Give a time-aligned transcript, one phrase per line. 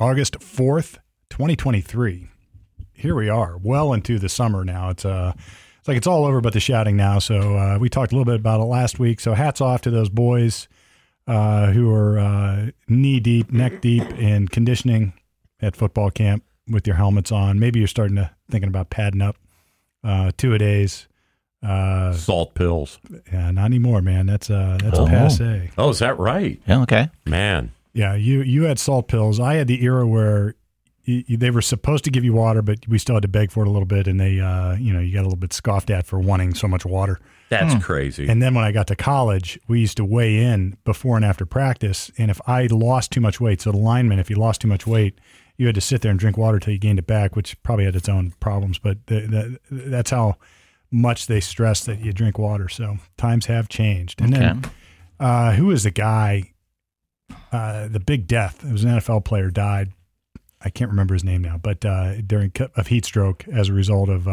[0.00, 0.96] August 4th,
[1.28, 2.28] 2023.
[2.94, 4.88] Here we are, well into the summer now.
[4.90, 5.34] It's uh
[5.78, 7.18] it's like it's all over but the shouting now.
[7.18, 9.18] So uh, we talked a little bit about it last week.
[9.20, 10.68] So hats off to those boys
[11.26, 15.14] uh, who are uh, knee deep, neck deep in conditioning
[15.62, 17.58] at football camp with your helmets on.
[17.58, 19.36] Maybe you're starting to thinking about padding up
[20.04, 21.08] uh, two a days.
[21.62, 22.98] Uh, Salt pills.
[23.32, 24.26] yeah, not anymore, man.
[24.26, 25.06] That's uh, that's Oh.
[25.06, 25.70] passe.
[25.78, 26.60] Oh, is that right?
[26.66, 27.08] Yeah, okay.
[27.26, 27.72] Man.
[27.92, 29.40] Yeah, you you had salt pills.
[29.40, 30.54] I had the era where
[31.08, 33.50] y y- they were supposed to give you water, but we still had to beg
[33.50, 35.52] for it a little bit, and they, uh, you know, you got a little bit
[35.52, 37.18] scoffed at for wanting so much water.
[37.48, 38.28] That's crazy.
[38.28, 41.44] And then when I got to college, we used to weigh in before and after
[41.44, 44.68] practice, and if I lost too much weight, so the lineman, if you lost too
[44.68, 45.18] much weight,
[45.56, 47.86] you had to sit there and drink water till you gained it back, which probably
[47.86, 49.58] had its own problems, but the, the,
[49.90, 50.36] that's how
[50.92, 52.68] much they stress that you drink water.
[52.68, 54.20] So times have changed.
[54.20, 54.42] And then
[55.18, 56.52] uh, who is the guy?
[57.52, 58.64] Uh, the big death.
[58.64, 59.92] It was an NFL player died.
[60.62, 64.08] I can't remember his name now, but uh, during of heat stroke as a result
[64.08, 64.28] of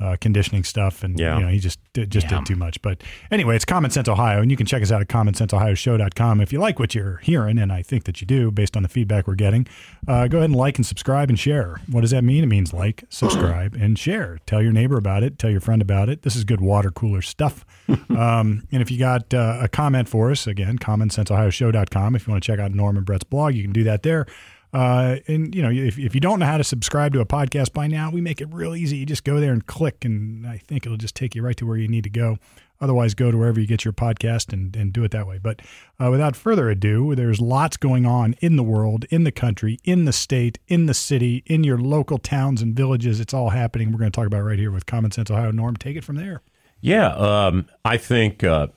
[0.00, 1.36] uh, conditioning stuff, and Yeah.
[1.36, 2.38] you know he just did, just Yeah.
[2.38, 2.80] did too much.
[2.82, 6.52] But anyway, it's Common Sense Ohio, and you can check us out at commonsenseohioshow.com if
[6.52, 9.26] you like what you're hearing, and I think that you do based on the feedback
[9.26, 9.66] we're getting.
[10.08, 11.80] Uh, go ahead and like and subscribe and share.
[11.90, 12.42] What does that mean?
[12.44, 14.38] It means like, subscribe, and share.
[14.46, 15.38] Tell your neighbor about it.
[15.38, 16.22] Tell your friend about it.
[16.22, 17.64] This is good water cooler stuff.
[18.10, 22.14] um, and if you got uh, a comment for us, again, commonsenseohioshow.com.
[22.16, 24.26] If you want to check out Norm and Brett's blog, you can do that there.
[24.72, 27.72] Uh, and you know, if, if you don't know how to subscribe to a podcast
[27.72, 28.98] by now, we make it real easy.
[28.98, 31.66] You just go there and click, and I think it'll just take you right to
[31.66, 32.38] where you need to go.
[32.82, 35.36] Otherwise, go to wherever you get your podcast and, and do it that way.
[35.36, 35.60] But
[36.02, 40.06] uh, without further ado, there's lots going on in the world, in the country, in
[40.06, 43.20] the state, in the city, in your local towns and villages.
[43.20, 43.92] It's all happening.
[43.92, 45.50] We're going to talk about right here with Common Sense Ohio.
[45.50, 46.40] Norm, take it from there.
[46.80, 48.68] Yeah, um, I think uh,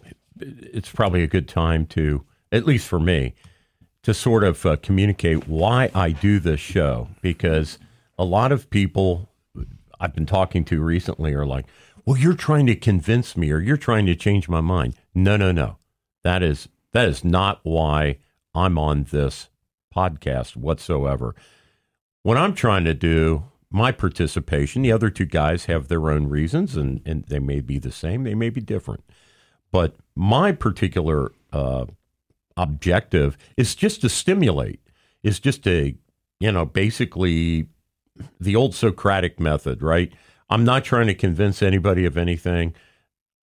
[0.42, 3.36] it's probably a good time to, at least for me,
[4.04, 7.80] to sort of uh, communicate why I do this show because
[8.18, 9.30] a lot of people
[10.00, 11.66] I've been talking to recently are like,
[12.06, 15.52] "Well, you're trying to convince me or you're trying to change my mind." No, no,
[15.52, 15.78] no.
[16.24, 18.18] That is that is not why
[18.53, 19.50] I'm on this
[19.96, 21.35] podcast whatsoever.
[22.24, 26.75] What I'm trying to do, my participation, the other two guys have their own reasons
[26.75, 29.03] and, and they may be the same, they may be different.
[29.72, 31.85] But my particular uh,
[32.58, 34.81] objective is just to stimulate,
[35.24, 35.96] is just to,
[36.40, 37.68] you know, basically
[38.40, 40.14] the old Socratic method, right?
[40.50, 42.74] I'm not trying to convince anybody of anything.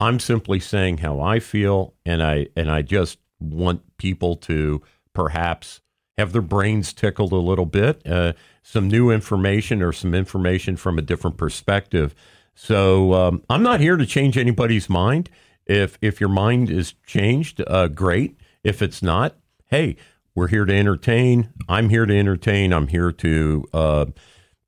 [0.01, 4.83] I'm simply saying how I feel, and I and I just want people to
[5.13, 5.81] perhaps
[6.19, 8.33] have their brains tickled a little bit, uh,
[8.63, 12.15] some new information or some information from a different perspective.
[12.55, 15.31] So um, I'm not here to change anybody's mind.
[15.67, 18.38] If if your mind is changed, uh, great.
[18.65, 19.37] If it's not,
[19.67, 19.97] hey,
[20.35, 21.53] we're here to entertain.
[21.69, 22.73] I'm here to entertain.
[22.73, 24.07] I'm here to uh,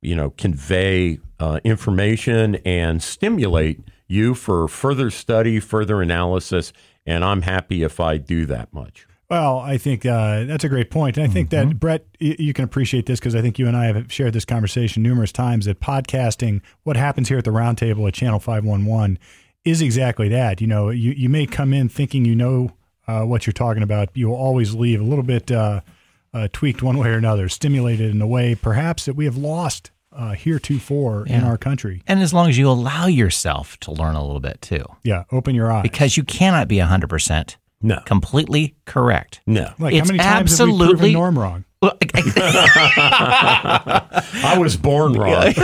[0.01, 6.73] you know convey uh, information and stimulate you for further study, further analysis,
[7.05, 9.07] and I'm happy if I do that much.
[9.29, 11.15] Well, I think uh, that's a great point.
[11.15, 13.77] And I think that, Brett, y- you can appreciate this because I think you and
[13.77, 18.05] I have shared this conversation numerous times that podcasting, what happens here at the roundtable
[18.09, 19.17] at Channel 511,
[19.63, 20.59] is exactly that.
[20.59, 22.71] You know, you, you may come in thinking you know
[23.11, 24.09] uh, what you're talking about.
[24.13, 25.81] You will always leave a little bit uh,
[26.33, 29.91] uh, tweaked one way or another, stimulated in a way perhaps that we have lost
[30.13, 32.03] uh, heretofore in our country.
[32.07, 35.55] And as long as you allow yourself to learn a little bit too, Yeah, open
[35.55, 35.83] your eyes.
[35.83, 39.41] because you cannot be 100% No, completely correct.
[39.45, 39.73] no.
[39.79, 41.65] like, how many times have we proven absolutely- Norm wrong?
[41.81, 41.97] Well,
[44.43, 45.53] I was born wrong.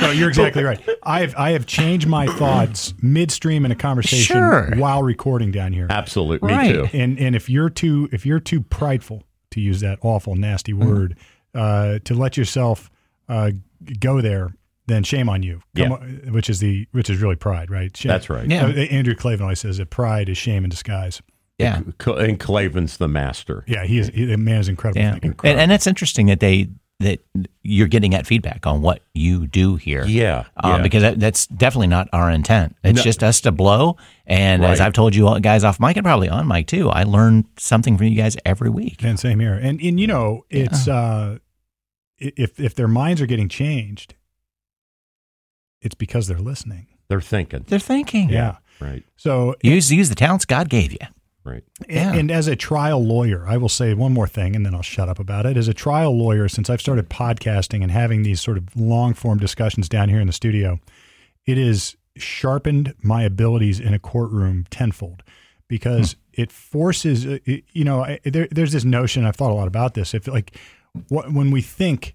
[0.00, 0.80] No, you're exactly right.
[1.02, 4.70] I have I have changed my thoughts midstream in a conversation Sure.
[4.76, 5.88] while recording down here.
[5.90, 6.72] Absolutely, me Right.
[6.72, 6.86] too.
[6.96, 10.88] And and if you're too if you're too prideful to use that awful nasty Mm-hmm.
[10.88, 11.18] word
[11.54, 12.90] uh, to let yourself
[13.28, 13.50] uh,
[13.98, 14.54] go there,
[14.86, 15.60] then shame on you.
[15.74, 15.90] Yeah.
[15.90, 17.94] on- which is the which is really pride, right?
[17.96, 18.08] Shame.
[18.10, 18.48] That's right.
[18.48, 18.66] Yeah.
[18.66, 21.20] Uh, Andrew Klavan always says that pride is shame in disguise.
[21.58, 21.76] Yeah.
[21.78, 23.64] And Klavan's the master.
[23.66, 24.08] Yeah, he is.
[24.14, 25.00] He, the man is incredible.
[25.00, 25.12] Yeah.
[25.12, 25.34] thinking.
[25.42, 26.68] And, and it's interesting that they
[27.00, 27.20] that
[27.62, 30.04] you're getting that feedback on what you do here.
[30.04, 30.82] Yeah, Um, yeah.
[30.82, 32.74] because that, that's definitely not our intent.
[32.82, 33.02] It's No.
[33.04, 33.96] just us to blow.
[34.26, 37.04] And as I've told you all guys off mic and probably on mic too, I
[37.04, 39.04] learn something from you guys every week.
[39.04, 39.54] And same here.
[39.54, 41.38] And and you know, it's uh
[42.18, 44.14] if if their minds are getting changed,
[45.80, 46.88] it's because they're listening.
[47.08, 47.64] They're thinking.
[47.68, 48.28] They're thinking.
[48.28, 48.56] Yeah.
[48.80, 50.98] Right, So Use use the talents God gave you.
[51.48, 51.64] Right.
[51.88, 52.10] Yeah.
[52.10, 54.82] and, and as a trial lawyer, I will say one more thing and then I'll
[54.82, 55.56] shut up about it.
[55.56, 59.38] As a trial lawyer, since I've started podcasting and having these sort of long form
[59.38, 60.78] discussions down here in the studio,
[61.46, 65.22] it has sharpened my abilities in a courtroom tenfold
[65.68, 69.68] because it forces, uh, you know, I, there, there's this notion, I've thought a lot
[69.68, 70.14] about this.
[70.14, 70.56] If like
[71.08, 72.14] wh- when we think,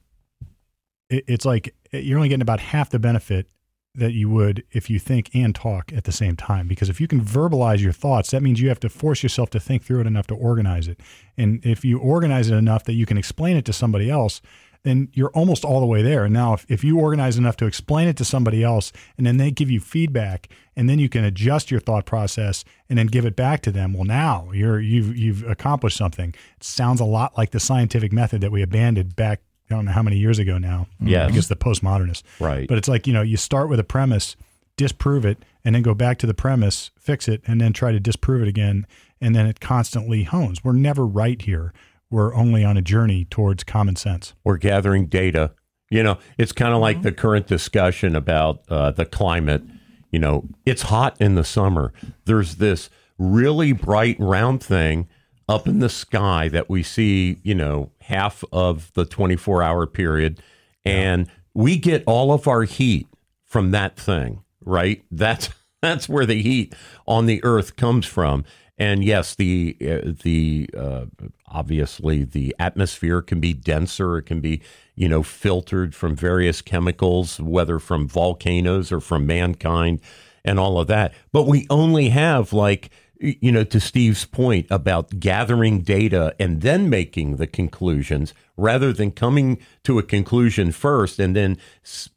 [1.10, 3.48] it, it's like you're only getting about half the benefit
[3.96, 6.68] that you would if you think and talk at the same time.
[6.68, 9.60] Because if you can verbalize your thoughts, that means you have to force yourself to
[9.60, 11.00] think through it enough to organize it.
[11.38, 14.42] And if you organize it enough that you can explain it to somebody else,
[14.84, 16.26] then you're almost all the way there.
[16.26, 19.38] And now, if, if you organize enough to explain it to somebody else and then
[19.38, 23.26] they give you feedback and then you can adjust your thought process and then give
[23.26, 26.36] it back to them, well, now you're, you've, you've accomplished something.
[26.58, 29.92] It sounds a lot like the scientific method that we abandoned back, I don't know
[29.92, 30.88] how many years ago now.
[31.00, 32.24] Yeah, I guess the postmodernists.
[32.40, 32.68] Right.
[32.68, 34.36] But it's like, you know, you start with a premise,
[34.78, 38.00] disprove it, and then go back to the premise, fix it, and then try to
[38.00, 38.86] disprove it again.
[39.22, 40.64] And then it constantly hones.
[40.64, 41.74] We're never right here.
[42.10, 44.34] We're only on a journey towards common sense.
[44.44, 45.52] We're gathering data.
[45.90, 49.64] You know, it's kind of like the current discussion about uh, the climate.
[50.12, 51.94] You know, it's hot in the summer.
[52.26, 55.08] There's this really bright round thing
[55.48, 60.42] up in the sky that we see, you know, half of the 24 hour period.
[60.86, 63.08] And we get all of our heat
[63.46, 65.04] from that thing, right?
[65.12, 65.50] That's
[65.82, 66.74] that's where the heat
[67.08, 68.46] on the earth comes from.
[68.78, 71.06] And yes, the uh, the uh,
[71.48, 74.18] obviously the atmosphere can be denser.
[74.18, 74.62] It can be
[74.96, 80.02] you know filtered from various chemicals, whether from volcanoes or from mankind,
[80.44, 81.14] and all of that.
[81.32, 82.90] But we only have like
[83.20, 89.12] you know to Steve's point about gathering data and then making the conclusions, rather than
[89.12, 91.58] coming to a conclusion first and then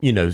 [0.00, 0.32] you know.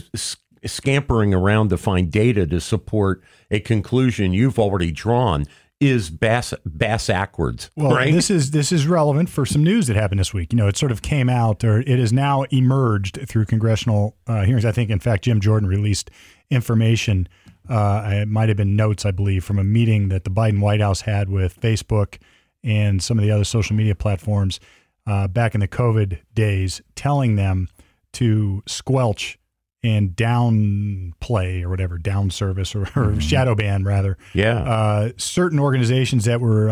[0.64, 3.20] Scampering around to find data to support
[3.50, 5.44] a conclusion you've already drawn
[5.82, 7.68] is bass bass backwards.
[7.76, 8.14] Well, right?
[8.14, 10.52] this is this is relevant for some news that happened this week.
[10.52, 14.44] You know, it sort of came out, or it has now emerged through congressional uh,
[14.44, 14.64] hearings.
[14.64, 16.10] I think, in fact, Jim Jordan released
[16.50, 17.28] information.
[17.72, 20.82] Uh, it might have been notes, I believe, from a meeting that the Biden White
[20.82, 22.18] House had with Facebook
[22.62, 24.60] and some of the other social media platforms
[25.06, 27.70] uh, back in the COVID days, telling them
[28.12, 29.38] to squelch
[29.82, 34.62] and downplay or whatever, down service or, or shadow ban rather yeah.
[34.62, 36.68] uh, certain organizations that were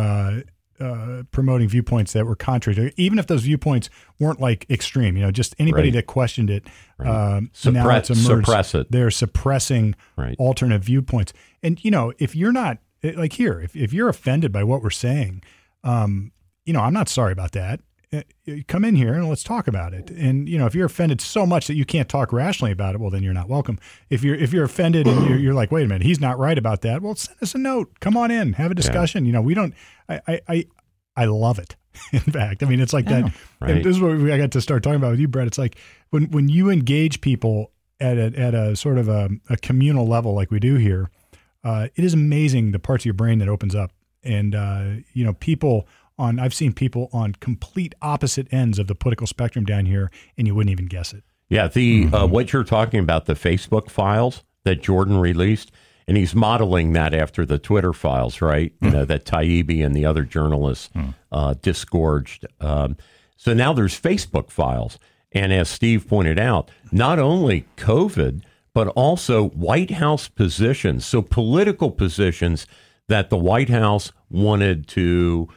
[0.81, 5.23] uh, promoting viewpoints that were contrary to, even if those viewpoints weren't like extreme, you
[5.23, 5.95] know, just anybody Right.
[5.95, 6.67] that questioned it.
[6.99, 8.47] Um, now Suppress- it's emerged.
[8.47, 8.91] suppress it.
[8.91, 10.37] They're suppressing Right.
[10.39, 11.33] alternate viewpoints.
[11.63, 14.83] And, you know, if you're not, eh, like here, if, if you're offended by what
[14.83, 15.43] we're saying,
[15.85, 16.33] um,
[16.65, 17.81] you know, I'm not sorry about that.
[18.13, 18.23] Uh,
[18.67, 20.11] Come in here and let's talk about it.
[20.11, 23.01] And you know, if you're offended so much that you can't talk rationally about it,
[23.01, 23.79] well, then you're not welcome.
[24.11, 26.59] If you're if you're offended and you're, you're like, wait a minute, he's not right
[26.59, 27.01] about that.
[27.03, 28.01] Well, send us a note.
[28.01, 29.25] Come on in, have a discussion.
[29.27, 29.73] You know, we don't.
[30.11, 30.65] I I I,
[31.17, 31.77] I love it.
[32.13, 33.25] In fact, I mean, it's like that.
[33.61, 33.71] right.
[33.71, 35.47] And this is what we, I got to start talking about with you, Brett.
[35.47, 35.77] It's like
[36.11, 40.35] when when you engage people at a, at a sort of a, a communal level
[40.35, 41.11] like we do here,
[41.65, 43.93] uh, it is amazing the parts of your brain that opens up.
[44.23, 45.87] And uh, you know, people
[46.19, 50.47] on I've seen people on complete opposite ends of the political spectrum down here, and
[50.47, 51.25] you wouldn't even guess it.
[51.49, 52.33] Yeah, the uh, Mm-hmm.
[52.33, 55.73] what you're talking about, the Facebook files that Jordan released,
[56.11, 58.73] and he's modeling that after the Twitter files, right?
[58.83, 60.91] You know that Taibbi and the other journalists
[61.31, 62.45] uh, disgorged.
[62.61, 62.97] Um,
[63.37, 64.99] so now there's Facebook files,
[65.31, 68.43] and as Steve pointed out, not only COVID,
[68.75, 71.07] but also White House positions.
[71.07, 72.67] So political positions
[73.07, 75.49] that the White House wanted to,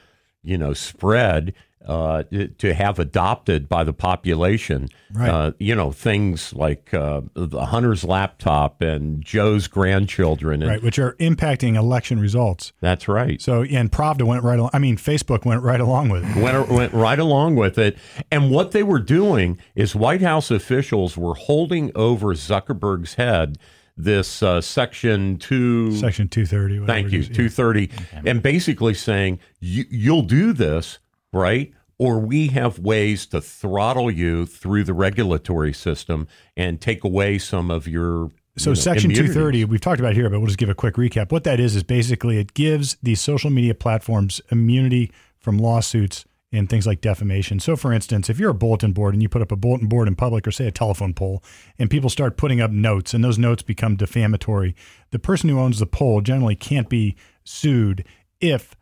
[0.44, 2.24] you know, spread uh,
[2.58, 4.88] to have adopted by the population.
[5.12, 5.30] Right.
[5.30, 10.62] Uh, you know, things like uh, the Hunter's laptop and Joe's grandchildren.
[10.62, 12.74] And Right, which are impacting election results.
[12.82, 13.42] That's right.
[13.42, 14.60] So, yeah, and Pravda went right.
[14.60, 16.42] Along, I mean, Facebook went right along with it.
[16.42, 17.98] went went right along with it.
[18.32, 23.58] And what they were doing is White House officials were holding over Zuckerberg's head
[23.96, 25.96] this uh, section two.
[25.96, 26.84] Section two thirty.
[26.86, 27.92] thank you, two thirty,
[28.26, 31.00] and basically saying you, you'll do this
[31.34, 31.74] right.
[31.98, 37.70] Or we have ways to throttle you through the regulatory system and take away some
[37.70, 38.32] of your.
[38.58, 39.34] So you know, section immunities.
[39.36, 41.32] 230, we've talked about here, but we'll just give a quick recap.
[41.32, 46.70] What that is is basically it gives these social media platforms immunity from lawsuits and
[46.70, 47.60] things like defamation.
[47.60, 50.08] So for instance, if you're a bulletin board and you put up a bulletin board
[50.08, 51.44] in public or say a telephone pole
[51.80, 54.76] and people start putting up notes and those notes become defamatory,
[55.10, 58.06] the person who owns the pole generally can't be sued
[58.40, 58.76] if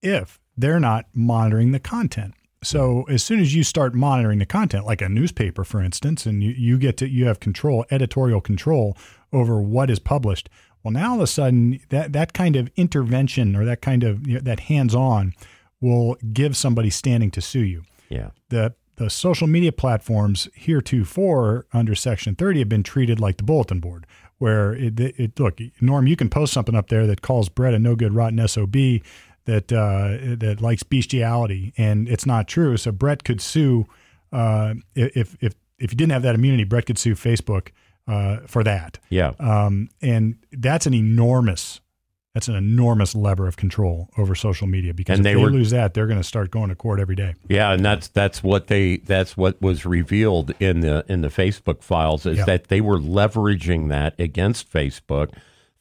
[0.00, 2.34] if they're not monitoring the content.
[2.62, 6.42] So as soon as you start monitoring the content, like a newspaper, for instance, and
[6.42, 8.96] you, you get to you have control, editorial control
[9.32, 10.50] over what is published.
[10.82, 14.26] Well, now all of a sudden that that kind of intervention or that kind of
[14.26, 15.34] you know, that hands on
[15.80, 17.84] will give somebody standing to sue you.
[18.08, 18.30] Yeah.
[18.48, 23.78] The the social media platforms heretofore under Section 30 have been treated like the bulletin
[23.78, 24.04] board,
[24.38, 27.74] where it, it, it look Norm, you can post something up there that calls Brett
[27.74, 28.74] a no good rotten sob
[29.48, 32.76] that uh, that likes bestiality, and it's not true.
[32.76, 33.86] So Brett could sue
[34.32, 37.68] uh, if if if you didn't have that immunity, Brett could sue Facebook
[38.06, 38.98] uh, for that.
[39.10, 39.32] Yeah.
[39.40, 41.80] Um, and that's an enormous
[42.34, 45.50] that's an enormous lever of control over social media because And if they they, were-
[45.50, 47.34] lose that, they're going to start going to court every day.
[47.48, 51.82] Yeah, and that's that's what they that's what was revealed in the in the Facebook
[51.82, 52.44] files is Yeah.
[52.44, 55.32] that they were leveraging that against Facebook,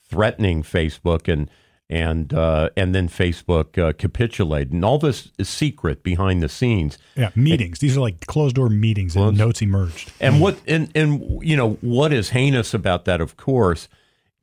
[0.09, 1.49] threatening Facebook and
[1.89, 6.97] and uh, and then Facebook uh, capitulated, and all this is secret behind the scenes.
[7.15, 7.79] Yeah, meetings.
[7.79, 10.11] These are like closed door meetings and Closed- notes emerged.
[10.19, 13.87] And what and and you know what is heinous about that, of course,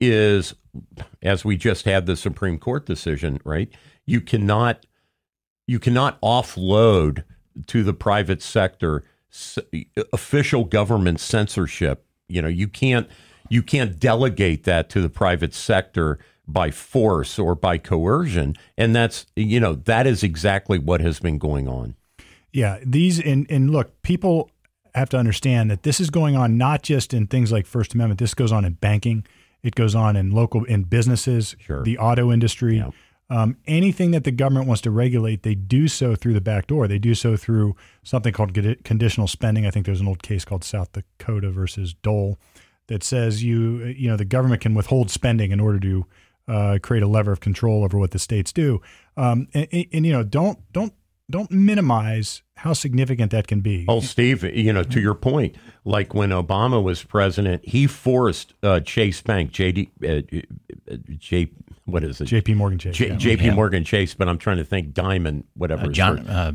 [0.01, 0.55] is
[1.23, 3.69] as we just had the Supreme Court decision, right?
[4.07, 4.87] You cannot
[5.67, 7.25] you cannot offload
[7.67, 9.05] to the private sector
[10.13, 12.07] official government censorship.
[12.29, 13.09] You know, you can't
[13.51, 19.27] you can't delegate that to the private sector by force or by coercion, and that's
[19.37, 21.95] you know that is exactly what has been going on.
[22.53, 24.51] Yeah, these and and look, people
[24.95, 28.21] have to understand that this is going on not just in things like First Amendment.
[28.21, 29.25] This goes on in banking.
[29.63, 31.83] It goes on in local in businesses, Sure.
[31.83, 32.77] the auto industry.
[32.77, 32.91] Yeah.
[33.31, 36.87] Um, anything that the government wants to regulate, they do so through the back door.
[36.87, 38.53] They do so through something called
[38.85, 39.67] conditional spending.
[39.67, 42.39] I think there's an old case called South Dakota versus Dole
[42.89, 46.05] that says you you know the government can withhold spending in order to
[46.49, 48.81] uh, create a lever of control over what the states do.
[49.17, 50.93] Um, and, and, and, you know don't don't
[51.31, 53.85] don't minimize how significant that can be.
[53.89, 58.81] Oh, Steve, you know, to your point, like when Obama was president, he forced uh,
[58.81, 61.51] Chase Bank, JD, uh, uh, J,
[61.87, 62.27] what is it?
[62.27, 62.55] J.P.
[62.55, 62.95] Morgan Chase.
[62.97, 63.15] J, yeah.
[63.15, 63.55] JP Yeah.
[63.55, 65.87] Morgan Chase, but I'm trying to think Diamond, whatever.
[65.87, 66.53] Uh, John, uh,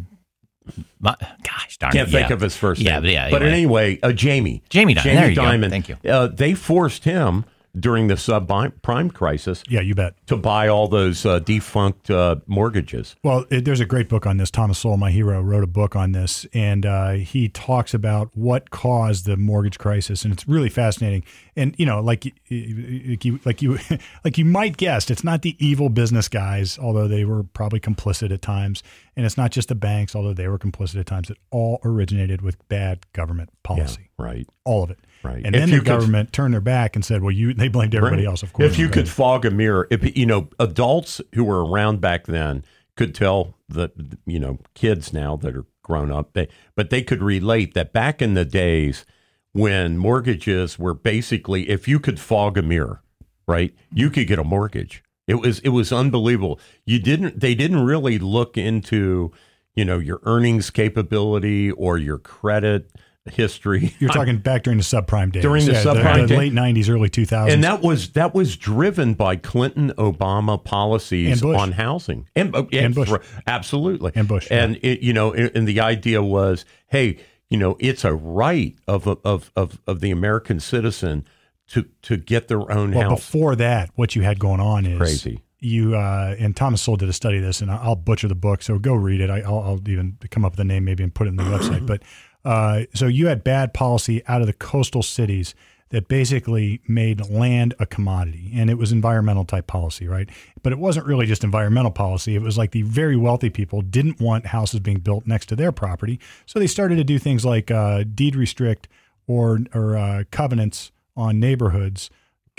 [1.00, 2.34] my, gosh darn can't it, think yeah.
[2.36, 3.02] of his first Yeah, name.
[3.04, 3.54] but yeah, But anyway.
[3.94, 4.62] anyway, uh, Jamie.
[4.70, 5.04] Jamie Dimon.
[5.04, 5.70] There you go.
[5.70, 5.98] Thank you.
[6.08, 7.46] Uh, they forced him
[7.78, 10.16] during the subprime crisis Yeah, you bet.
[10.28, 13.16] to buy all those uh, defunct uh, mortgages.
[13.24, 14.50] Well, it, there's a great book on this.
[14.52, 18.70] Thomas Sowell, my hero, wrote a book on this, and uh, he talks about what
[18.72, 21.24] caused the mortgage crisis, and it's really fascinating.
[21.56, 23.78] And you know, like, y- y- like you, like you,
[24.24, 28.32] like you might guess, it's not the evil business guys, although they were probably complicit
[28.32, 28.82] at times,
[29.16, 31.30] and it's not just the banks, although they were complicit at times.
[31.30, 34.48] It all originated with bad government policy, Right.
[34.66, 35.00] all of it.
[35.24, 35.42] Right.
[35.46, 37.94] And If then the could- government turned their back and said, "Well, you." They blamed
[37.96, 38.30] everybody Right.
[38.32, 38.72] else, of course.
[38.72, 38.94] If you right?
[38.94, 42.64] could fog a mirror, if you know, adults who were around back then
[42.96, 43.90] could tell the
[44.26, 48.22] you know kids now that are grown up, they but they could relate that back
[48.22, 49.06] in the days
[49.52, 53.02] when mortgages were basically, if you could fog a mirror,
[53.48, 55.04] right, you could get a mortgage.
[55.28, 56.60] It was it was unbelievable.
[56.86, 59.32] You didn't they didn't really look into
[59.76, 62.92] you know your earnings capability or your credit
[63.34, 63.94] history.
[64.00, 66.90] You're talking back during the subprime days, During the Yeah, subprime the, day- late '90s,
[66.90, 67.52] early 2000s.
[67.52, 72.94] And that was that was driven by Clinton Obama policies on housing and, uh, And
[72.96, 73.12] Bush.
[73.48, 77.18] absolutely And Bush, and it, you know and, and the idea was hey
[77.50, 81.26] you know it's a right of of of of the American citizen
[81.70, 84.98] to to get their own Well, house before that, what you had going on is
[84.98, 85.44] Crazy.
[85.62, 88.62] You uh, and Thomas Sowell did a study of this, and I'll butcher the book,
[88.62, 89.30] so go read it.
[89.30, 91.44] I, I'll, I'll even come up with a name maybe and put it in the
[91.44, 91.86] website.
[91.86, 92.02] But
[92.46, 95.56] uh, so you had bad policy out of the coastal cities
[95.90, 100.30] that basically made land a commodity, and it was environmental type policy, right?
[100.62, 102.36] But it wasn't really just environmental policy.
[102.36, 105.72] It was like the very wealthy people didn't want houses being built next to their
[105.72, 108.88] property, so they started to do things like uh, deed restrict
[109.28, 112.10] or or uh, covenants on neighborhoods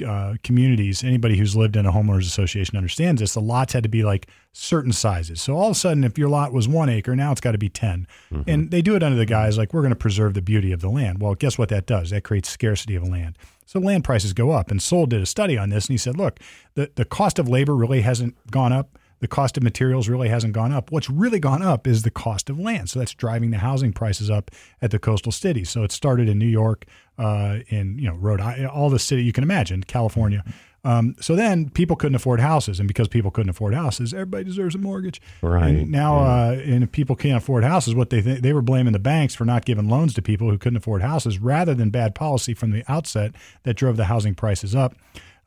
[0.03, 3.35] uh, communities, anybody who's lived in a homeowners association understands this.
[3.35, 5.41] The lots had to be like certain sizes.
[5.41, 7.59] So all of a sudden, if your lot was one acre, now it's got to
[7.59, 8.07] be 10.
[8.47, 10.81] And they do it under the guise like, we're going to preserve the beauty of
[10.81, 11.21] the land.
[11.21, 12.11] Well, guess what that does?
[12.11, 13.37] That creates scarcity of land.
[13.67, 14.71] So land prices go up.
[14.71, 16.41] And Sowell did a study on this and he said, look,
[16.75, 18.99] the, the cost of labor really hasn't gone up.
[19.21, 20.91] The cost of materials really hasn't gone up.
[20.91, 22.89] What's really gone up is the cost of land.
[22.91, 24.51] So that's driving the housing prices up
[24.81, 25.69] at the coastal cities.
[25.71, 26.87] So it started in New York,
[27.19, 30.43] uh, in you know Rhode Island, all the city you can imagine, California.
[30.83, 34.75] Um, so then people couldn't afford houses, and because people couldn't afford houses, everybody deserves
[34.75, 35.21] a mortgage.
[35.43, 38.63] Right, And now, uh, and if people can't afford houses, what they th- they were
[38.63, 41.91] blaming the banks for not giving loans to people who couldn't afford houses, rather than
[41.91, 43.35] bad policy from the outset
[43.65, 44.95] that drove the housing prices up.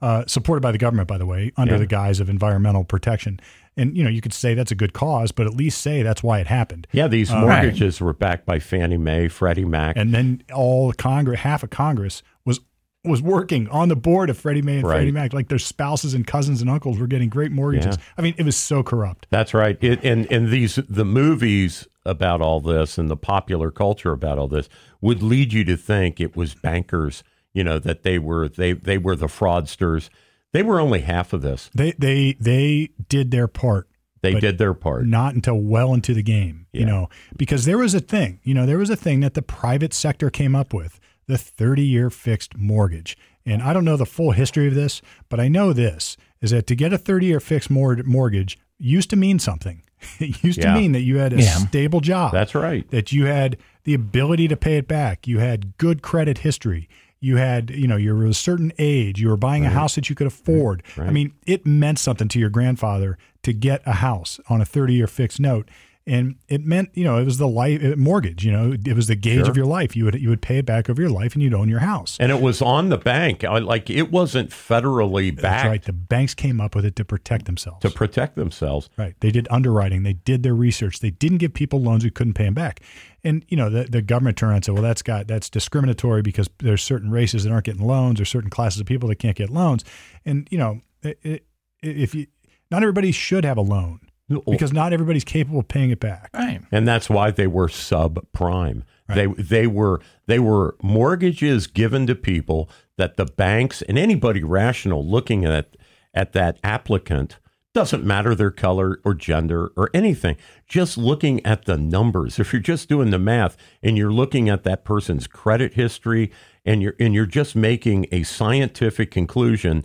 [0.03, 1.80] Uh, supported by the government, by the way, under Yeah.
[1.80, 3.39] the guise of environmental protection.
[3.75, 6.22] And you know, you could say that's a good cause, but at least say that's
[6.22, 6.88] why it happened.
[6.92, 11.39] yeah these uh, mortgages were backed by Fannie Mae Freddie Mac And then all Congress,
[11.42, 12.60] half of Congress was
[13.06, 14.96] was working on the board of Freddie Mae and Right.
[14.98, 15.34] Freddie Mac.
[15.34, 17.98] Like their spouses and cousins and uncles were getting great mortgages.
[17.98, 18.03] Yeah.
[18.18, 19.27] I mean, it was so corrupt.
[19.30, 19.77] That's right.
[19.82, 24.48] It, and and these the movies about all this and the popular culture about all
[24.48, 24.70] this
[25.01, 27.24] would lead you to think it was bankers.
[27.53, 30.10] You know that they were they they were the fraudsters.
[30.53, 31.69] They were only half of this.
[31.75, 33.88] They they they did their part
[34.22, 35.05] They did their part.
[35.05, 38.65] not until well into the game, you know, because there was a thing, you know,
[38.65, 42.55] there was a thing that the private sector came up with the 30 year fixed
[42.57, 43.17] mortgage.
[43.45, 46.67] And I don't know the full history of this, but I know this is that
[46.67, 49.81] to get a 30 year fixed mor- mortgage used to mean something.
[50.19, 50.74] It used Yeah.
[50.74, 51.55] to mean that you had a Yeah.
[51.57, 52.89] stable job That's right.
[52.91, 55.27] that you had the ability to pay it back.
[55.27, 56.88] You had good credit history.
[57.24, 59.22] You had, you know, you were a certain age.
[59.22, 60.84] You were buying a house that you could afford.
[61.08, 64.94] I mean, it meant something to your grandfather to get a house on a 30
[64.94, 65.70] year fixed note.
[66.05, 69.15] And it meant, you know, it was the life mortgage, you know, it was the
[69.15, 69.95] gauge of your life.
[69.95, 72.17] You would, you would pay it back over your life and you'd own your house.
[72.19, 73.45] And it was on the bank.
[73.45, 75.81] I- Like it wasn't federally That's backed right.
[75.81, 77.79] The banks came up with it to protect themselves.
[77.83, 78.89] to protect themselves.
[78.98, 79.15] Right.
[79.22, 80.03] They did underwriting.
[80.03, 81.00] They did their research.
[81.00, 82.81] They didn't give people loans who couldn't pay them back.
[83.24, 86.22] And you know, the, the government turned around and said, "Well, that's got that's discriminatory
[86.22, 89.38] because there's certain races that aren't getting loans, or certain classes of people that can't
[89.38, 89.86] get loans."
[90.25, 91.45] And you know, it, it,
[91.81, 92.27] if you
[92.69, 94.01] not everybody should have a loan
[94.42, 96.30] because not everybody's capable of paying it back.
[96.34, 96.62] Right.
[96.72, 98.84] and that's why they were subprime.
[99.08, 105.06] They they were they were mortgages given to people that the banks and anybody rational
[105.06, 105.75] looking at
[106.13, 107.38] at that applicant
[107.74, 110.38] doesn't matter their color or gender or anything.
[110.68, 112.40] Just looking at the numbers.
[112.40, 116.32] If you're just doing the math and you're looking at that person's credit history
[116.66, 119.84] and you're and you're just making a scientific conclusion,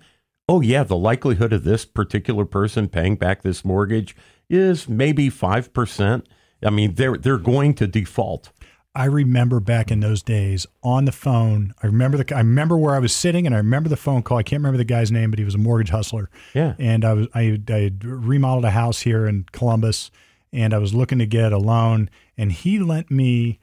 [0.49, 4.15] oh yeah, the likelihood of this particular person paying back this mortgage
[4.49, 6.25] is maybe 5%.
[6.63, 8.51] I mean, they're they're going to default.
[8.95, 11.73] I remember back in those days on the phone.
[11.83, 14.39] I remember the I remember where I was sitting, and I remember the phone call.
[14.39, 16.31] I can't remember the guy's name, but he was a mortgage hustler.
[16.55, 16.75] Yeah.
[16.79, 20.11] And I was I I had remodeled a house here in Columbus,
[20.53, 23.61] and I was looking to get a loan, and he lent me.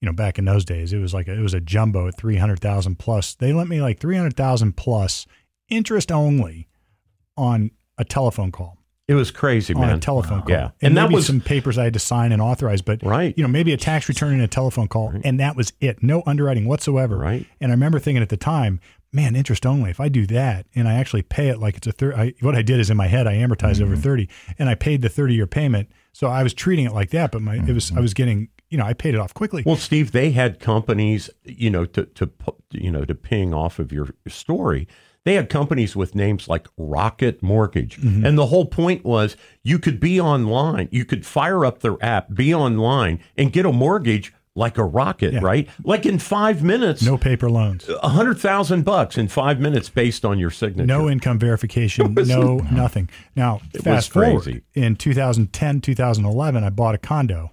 [0.00, 2.16] You know, back in those days, it was like a, it was a jumbo at
[2.16, 3.34] three hundred thousand plus.
[3.34, 5.26] They lent me like three hundred thousand plus,
[5.68, 6.68] interest only,
[7.36, 8.79] on a telephone call
[9.10, 9.82] It was crazy, man.
[9.82, 9.96] on man.
[9.96, 10.50] a telephone call.
[10.50, 10.70] Yeah.
[10.80, 13.34] And, And that was some papers I had to sign and authorize, but Right.
[13.36, 16.00] you know, maybe a tax return and a telephone call, and that was it.
[16.00, 17.16] No underwriting whatsoever.
[17.16, 17.44] Right.
[17.60, 18.78] And I remember thinking at the time,
[19.12, 19.90] man, interest only.
[19.90, 22.54] If I do that and I actually pay it like it's a third, I, what
[22.54, 24.02] I did is in my head I amortized over mm-hmm.
[24.02, 24.28] thirty,
[24.60, 25.90] and I paid the thirty year payment.
[26.12, 27.98] So I was treating it like that, but my it was mm-hmm.
[27.98, 29.64] I was getting you know I paid it off quickly.
[29.66, 32.30] Well, Steve, they had companies, you know, to to
[32.70, 34.86] you know to ping off of your story.
[35.30, 40.00] They had companies with names like Rocket Mortgage, and the whole point was you could
[40.00, 44.76] be online, you could fire up their app, be online, and get a mortgage like
[44.76, 45.68] a rocket, right?
[45.84, 50.24] Like in five minutes, no paper loans, a hundred thousand bucks in five minutes based
[50.24, 50.84] on your signature.
[50.84, 53.08] no income verification, no nothing.
[53.36, 57.52] Now was fast forward in 2010, 2011, I bought a condo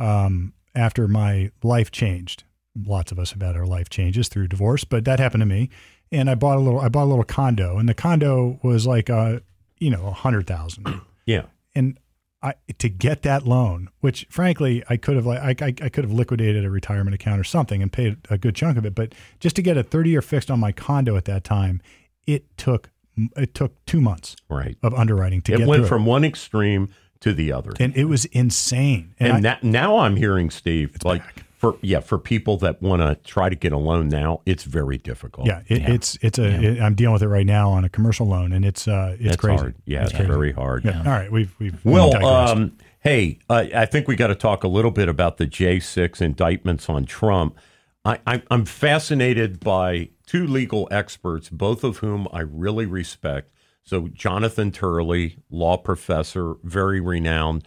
[0.00, 2.42] um, after my life changed.
[2.84, 5.70] Lots of us have had our life changes through divorce, but that happened to me.
[6.12, 6.78] And I bought a little.
[6.80, 9.40] I bought a little condo, and the condo was like uh,
[9.78, 10.86] you know, a hundred thousand.
[11.26, 11.98] yeah, and
[12.42, 16.04] I to get that loan, which frankly I could have like I, I, I could
[16.04, 19.14] have liquidated a retirement account or something and paid a good chunk of it, but
[19.40, 21.80] just to get a thirty year fixed on my condo at that time,
[22.26, 22.90] it took
[23.36, 24.76] it took two months right.
[24.82, 26.88] of underwriting to It get went from one extreme
[27.20, 27.72] to the other.
[27.78, 29.14] and it was insane.
[29.20, 31.44] And, And I- that, now I'm hearing Steve It's like back.
[31.62, 34.98] For yeah for people that want to try to get a loan now, it's very
[34.98, 35.46] difficult.
[35.46, 38.26] yeah, it, it's it's a it- I'm dealing with it right now on a commercial
[38.26, 39.58] loan, and it's uh it's That's crazy.
[39.60, 39.74] hard.
[39.86, 40.26] Yeah, it's crazy.
[40.26, 40.84] very hard.
[40.84, 40.98] Yeah.
[40.98, 44.68] All right, we've we've Well, um, hey, uh, I think we got to talk a
[44.68, 47.56] little bit about the J6 indictments on Trump.
[48.04, 53.52] I, I, I'm fascinated by two legal experts, both of whom I really respect.
[53.84, 57.62] So, Jonathan Turley, law professor, very renowned,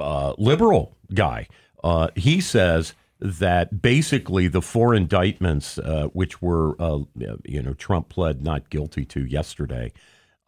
[0.00, 1.48] uh, liberal guy.
[1.82, 7.00] Uh, he says that basically the four indictments, uh, which were, uh,
[7.44, 9.92] you know, Trump pled not guilty to yesterday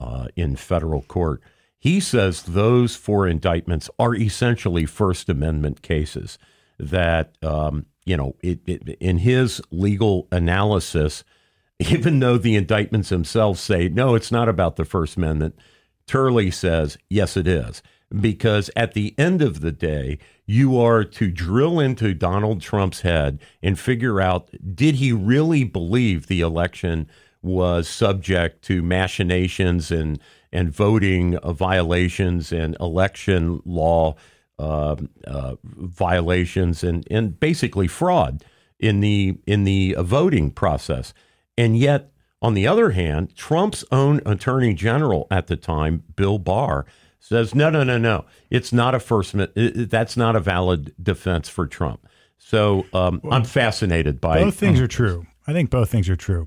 [0.01, 1.43] uh, in federal court,
[1.79, 6.39] he says those four indictments are essentially First Amendment cases.
[6.81, 11.25] That um, you know, it, it, in his legal analysis,
[11.79, 15.59] even though the indictments themselves say no, it's not about the First Amendment.
[16.07, 17.83] Turley says yes, it is
[18.21, 23.39] because at the end of the day, you are to drill into Donald Trump's head
[23.63, 27.09] and figure out did he really believe the election
[27.43, 30.19] was subject to machinations and
[30.53, 34.15] and voting uh, violations and election law
[34.59, 38.45] um, uh, violations and and basically fraud
[38.79, 41.13] in the in the uh, voting process,
[41.57, 42.11] and yet.
[42.41, 46.87] On the other hand, Trump's own attorney general at the time, Bill Barr,
[47.21, 48.25] says no, no, no, no.
[48.51, 49.35] It's not a first.
[49.35, 52.07] it- it- That's not a valid defense for Trump.
[52.39, 55.27] So um, I'm fascinated by both things are true.
[55.47, 56.47] I think both things are true.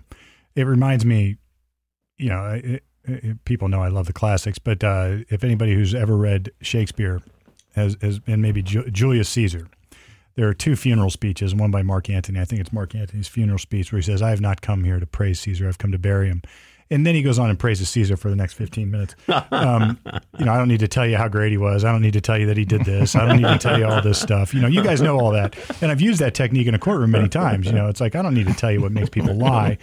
[0.56, 1.38] It reminds me,
[2.18, 5.94] you know, it, uh, people know I love the classics, but uh, if anybody who's
[5.96, 7.22] ever read Shakespeare
[7.76, 9.68] has, has and maybe Ju- Julius Caesar,
[10.36, 12.40] there are two funeral speeches, one by Mark Antony.
[12.40, 15.00] I think it's Mark Antony's funeral speech where he says, I have not come here
[15.00, 16.42] to praise Caesar, I've come to bury him.
[16.92, 19.16] And then he goes on and praises Caesar for the next 15 minutes.
[19.50, 19.98] Um,
[20.38, 21.86] you know, I don't need to tell you how great he was.
[21.86, 23.16] I don't need to tell you that he did this.
[23.16, 24.54] I don't need to tell you all this stuff.
[24.54, 25.56] You know, you guys know all that.
[25.82, 27.66] And I've used that technique in a courtroom many times.
[27.66, 29.78] You know, it's like, I don't need to tell you what makes people lie.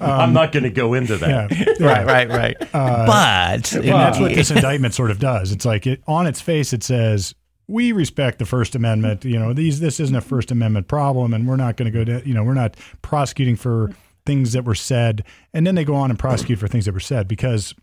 [0.00, 1.50] I'm not going to go into that.
[1.50, 1.74] Yeah.
[1.80, 1.86] yeah.
[1.86, 2.56] Right, right, right.
[2.72, 5.50] Uh, but And that's what this indictment sort of does.
[5.50, 7.34] It's like it, on its face, it says
[7.66, 9.24] we respect the First Amendment.
[9.24, 12.04] You know, these this isn't a First Amendment problem, and we're not going to go
[12.04, 13.90] to you know we're not prosecuting for
[14.24, 17.00] things that were said, and then they go on and prosecute for things that were
[17.00, 17.74] said because.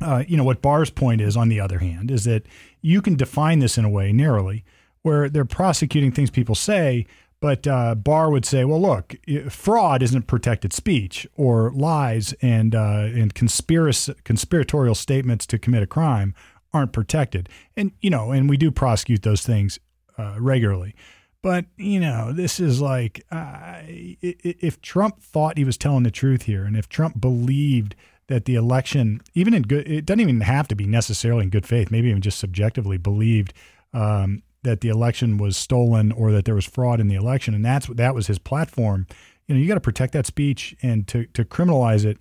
[0.00, 2.46] Uh, you know what Barr's point is, on the other hand, is that
[2.80, 4.64] you can define this in a way narrowly
[5.02, 7.06] where they're prosecuting things people say,
[7.42, 9.16] but uh, Barr would say, well, look,
[9.50, 15.86] fraud isn't protected speech, or lies and uh, and conspiracy, conspiratorial statements to commit a
[15.86, 16.34] crime
[16.72, 17.48] aren't protected.
[17.76, 19.80] And you know, and we do prosecute those things
[20.16, 20.94] uh, regularly.
[21.42, 26.42] But you know, this is like uh, if Trump thought he was telling the truth
[26.42, 27.96] here, and if Trump believed
[28.28, 31.66] that the election, even in good, it doesn't even have to be necessarily in good
[31.66, 33.52] faith, maybe even just subjectively believed
[33.92, 37.64] um, that the election was stolen or that there was fraud in the election, and
[37.64, 39.06] that's that was his platform.
[39.48, 42.18] You know, you got to protect that speech, and to to criminalize it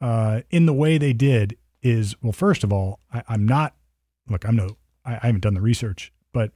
[0.00, 2.32] uh, in the way they did is well.
[2.32, 3.76] First of all, I, I'm not
[4.28, 4.44] look.
[4.44, 4.76] I'm no.
[5.04, 6.50] I, I haven't done the research, but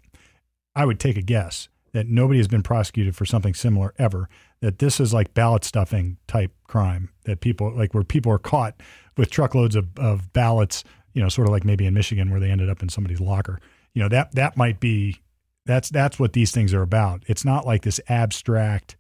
[0.75, 4.29] I would take a guess that nobody has been prosecuted for something similar ever.
[4.61, 7.11] That this is like ballot stuffing type crime.
[7.25, 8.81] That people like where people are caught
[9.17, 10.85] with truckloads of, of ballots.
[11.13, 13.61] You know, sort of like maybe in Michigan where they ended up in somebody's locker.
[13.95, 15.21] You know that that might be
[15.67, 17.23] that's that's what these things are about.
[17.27, 18.97] It's not like this abstract.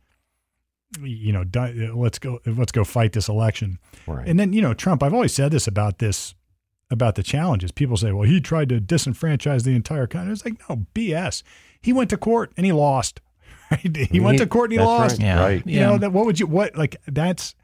[1.00, 1.44] You know,
[1.94, 3.78] let's go let's go fight this election.
[4.06, 4.26] Right.
[4.26, 6.34] And then, you know, Trump, I've always said this about this,
[6.90, 7.72] about the challenges.
[7.72, 10.32] People say, well, he tried to disenfranchise the entire country.
[10.32, 11.42] It's like, no, BS.
[11.80, 13.20] He went to court and he lost.
[13.70, 13.96] Right?
[13.96, 15.18] He went to court and he That's lost.
[15.20, 15.26] Right.
[15.26, 15.40] Yeah.
[15.40, 15.62] right.
[15.64, 17.54] You know, that what would you, what, like, that's,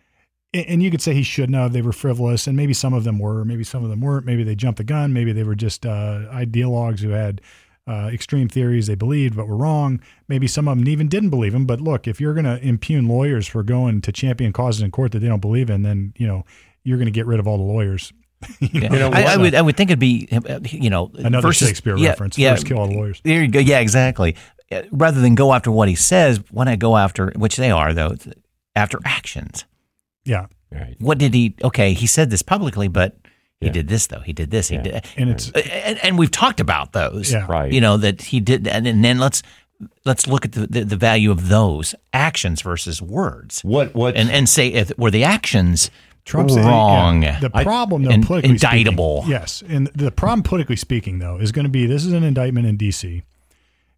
[0.54, 1.72] and and you could say he shouldn't have.
[1.72, 4.24] They were frivolous, and maybe some of them were, maybe some of them weren't.
[4.24, 5.12] Maybe they jumped the gun.
[5.12, 7.40] Maybe they were just uh, ideologues who had
[7.88, 10.00] uh, extreme theories they believed but were wrong.
[10.28, 11.66] Maybe some of them even didn't believe them.
[11.66, 15.12] But look, if you're going to impugn lawyers for going to champion causes in court
[15.12, 16.44] that they don't believe in, then you know
[16.84, 18.12] you're going to get rid of all the lawyers.
[18.60, 18.88] Yeah.
[18.88, 21.96] know, I, I would I would think it'd be uh, you know Another versus- Shakespeare
[21.96, 22.38] yeah, reference.
[22.38, 23.20] Yeah, First kill all the lawyers.
[23.24, 23.58] There you go.
[23.60, 24.36] Yeah, exactly.
[24.70, 27.92] Uh, Rather than go after what he says, why not go after which they are
[27.94, 28.16] though
[28.74, 29.64] after actions?
[30.24, 30.96] Yeah, Right.
[30.98, 31.54] What did he?
[31.62, 33.16] Okay, he said this publicly, but
[33.60, 33.72] he Yeah.
[33.72, 34.20] did this though.
[34.20, 34.68] He did this.
[34.68, 37.32] He did, and it's and, and we've talked about those.
[37.32, 37.46] Yeah.
[37.48, 37.72] Right.
[37.72, 39.42] You know that he did, and, and then let's
[40.04, 43.94] let's look at the, the, the value of those actions versus words, What?
[43.94, 44.16] What?
[44.16, 45.90] and and say if were the actions
[46.26, 47.22] Trump's wrong.
[47.22, 47.38] yeah.
[47.40, 49.22] The problem, though, and politically indictable.
[49.22, 52.24] Speaking, yes, and the problem, politically speaking, though, is going to be this is an
[52.24, 53.22] indictment in D.C.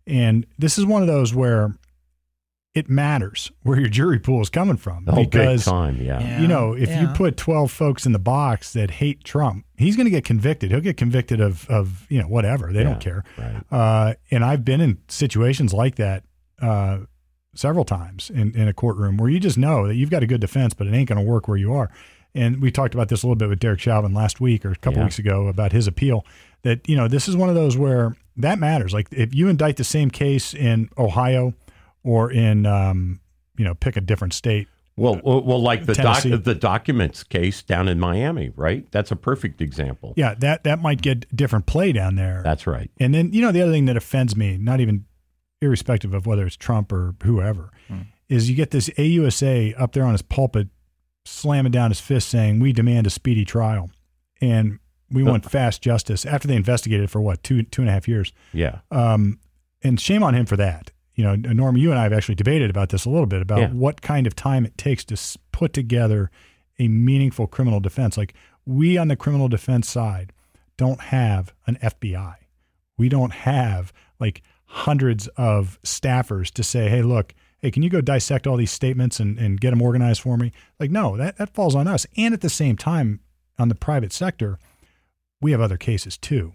[0.07, 1.75] And this is one of those where
[2.75, 5.97] it matters where your jury pool is coming from big because time.
[6.01, 6.21] Yeah.
[6.21, 6.41] Yeah.
[6.41, 10.05] you know if you put 12 folks in the box that hate Trump, he's going
[10.05, 10.71] to get convicted.
[10.71, 12.73] He'll get convicted of of you know whatever.
[12.73, 13.25] They Yeah, don't care.
[13.39, 13.63] Right.
[13.71, 16.25] Uh, and I've been in situations like that
[16.61, 16.99] uh,
[17.55, 20.41] several times in, in a courtroom where you just know that you've got a good
[20.41, 21.91] defense, but it ain't going to work where you are.
[22.35, 24.77] And we talked about this a little bit with Derek Chauvin last week or a
[24.77, 25.05] couple Yeah.
[25.05, 26.25] weeks ago about his appeal.
[26.63, 28.93] That you know this is one of those where that matters.
[28.93, 31.55] Like if you indict the same case in Ohio
[32.05, 33.21] or in um,
[33.57, 34.69] you know pick a different state.
[34.97, 38.85] Well, well, well, like the doc, the documents case down in Miami, right?
[38.91, 40.13] That's a perfect example.
[40.17, 42.41] Yeah, that that might get different play down there.
[42.43, 42.91] That's right.
[42.99, 45.05] And then, you know, the other thing that offends me, not even
[45.63, 47.71] irrespective of whether it's Trump or whoever,
[48.29, 50.67] is you get this AUSA up there on his pulpit
[51.29, 53.91] slamming down his fist saying, We demand a speedy trial.
[54.41, 54.79] And
[55.11, 58.33] we want fast justice after they investigated for what, two, two and a half years.
[58.53, 58.81] Yeah.
[58.91, 59.39] Um,
[59.83, 60.91] and shame on him for that.
[61.15, 63.59] You know, Norm, you and I have actually debated about this a little bit about
[63.59, 63.69] Yeah.
[63.71, 66.31] what kind of time it takes to put together
[66.79, 68.17] a meaningful criminal defense.
[68.17, 68.35] Like
[68.67, 70.33] we on the criminal defense side
[70.77, 72.37] don't have an FBI.
[72.97, 78.01] We don't have like hundreds of staffers to say, hey, look, hey, can you go
[78.01, 80.53] dissect all these statements and, and get them organized for me?
[80.79, 82.07] Like, no, that, that falls on us.
[82.17, 83.21] And at the same time,
[83.59, 84.59] on the private sector,
[85.41, 86.53] we have other cases too.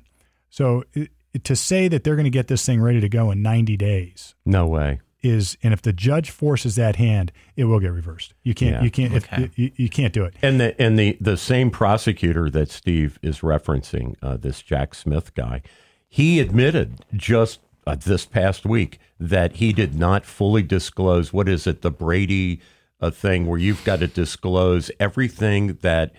[0.49, 3.31] So it, it- to say that they're going to get this thing ready to go
[3.31, 4.99] in 90 days No way.
[5.23, 8.35] is, and if the judge forces that hand, it will get reversed.
[8.43, 8.83] You can't, Yeah.
[8.83, 9.43] you can't, Okay.
[9.45, 10.35] if, you, you can't do it.
[10.43, 15.33] And the and the the same prosecutor that Steve is referencing, uh, this Jack Smith
[15.33, 15.63] guy,
[16.07, 21.67] he admitted just uh, this past week that he did not fully disclose what is
[21.67, 22.61] it the Brady
[23.01, 26.13] uh, thing where you've got to disclose everything that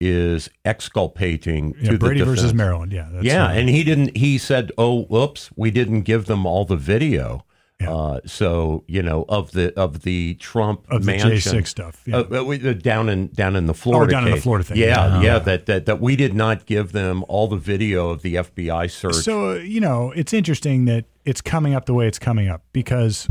[0.00, 2.54] is exculpating Yeah, to the Brady versus.
[2.54, 2.92] Maryland.
[2.92, 3.08] Yeah.
[3.10, 4.16] That's, yeah, uh, and he didn't.
[4.16, 7.44] He said, "Oh, whoops, we didn't give them all the video."
[7.80, 7.92] Yeah.
[7.94, 11.16] Uh, so you know of the of the Trump of the.
[11.16, 12.02] J six stuff.
[12.06, 12.16] Yeah.
[12.18, 14.40] Uh, uh, we- uh, down in down in the Florida down in the.
[14.40, 14.78] Florida thing.
[14.78, 15.22] Yeah, Yeah.
[15.22, 18.90] yeah, that, that that we did not give them all the video of the FBI
[18.90, 19.14] search.
[19.14, 22.62] So uh, you know, it's interesting that it's coming up the way it's coming up
[22.72, 23.28] because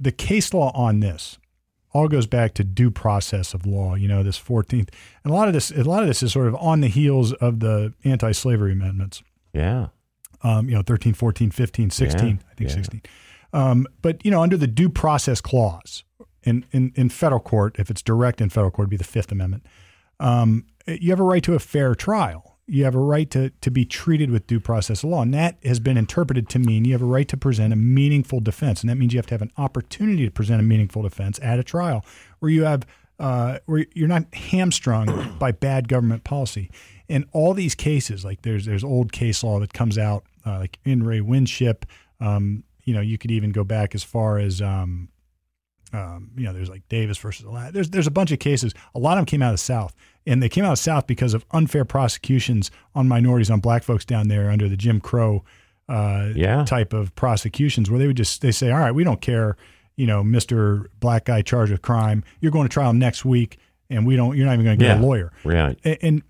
[0.00, 1.38] the case law on this
[1.92, 3.94] all goes back to due process of law.
[3.94, 4.90] You know, this Fourteenth,
[5.22, 7.32] and a lot of this, a lot of this is sort of on the heels
[7.34, 9.22] of the anti-slavery amendments.
[9.52, 9.86] yeah,
[10.42, 12.74] Um, you know, 13, 14, 15, 16, Yeah, I think yeah.
[12.76, 13.02] 16.
[13.52, 16.04] Um, but you know, under the due process clause
[16.42, 19.32] in, in in federal court, if it's direct in federal court, it'd be the Fifth
[19.32, 19.64] Amendment.
[20.20, 22.56] Um, you have a right to a fair trial.
[22.66, 25.22] You have a right to, to be treated with due process of law.
[25.22, 28.40] And that has been interpreted to mean you have a right to present a meaningful
[28.40, 28.82] defense.
[28.82, 31.58] And that means you have to have an opportunity to present a meaningful defense at
[31.58, 32.04] a trial
[32.40, 32.86] where you have
[33.18, 36.70] uh, where you're not hamstrung by bad government policy.
[37.08, 40.78] In all these cases, like there's there's old case law that comes out, uh, like
[40.84, 41.86] in re Winship.
[42.20, 45.08] Um, you know, you could even go back as far as um,
[45.92, 47.46] um, you know, there's like Davis versus.
[47.72, 48.72] There's there's a bunch of cases.
[48.94, 49.94] A lot of them came out of the South,
[50.26, 54.04] and they came out of South because of unfair prosecutions on minorities, on black folks
[54.04, 55.44] down there under the Jim Crow
[55.88, 56.64] uh, Yeah.
[56.64, 59.56] type of prosecutions, where they would just they say, all right, we don't care,
[59.96, 64.06] you know, Mister Black guy charged with crime, you're going to trial next week, and
[64.06, 65.00] we don't, you're not even going to get Yeah.
[65.00, 65.32] a lawyer.
[65.44, 65.78] right.
[65.86, 66.22] A- and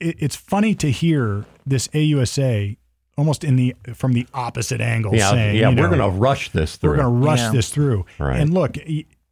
[0.00, 2.76] it, it's funny to hear this AUSA
[3.16, 6.50] almost in the from the opposite angle Yeah, saying, yeah, you we're going to rush
[6.50, 6.90] this through.
[6.90, 7.52] we're going to rush Yeah.
[7.52, 8.06] this through.
[8.18, 8.40] Right.
[8.40, 8.76] And look,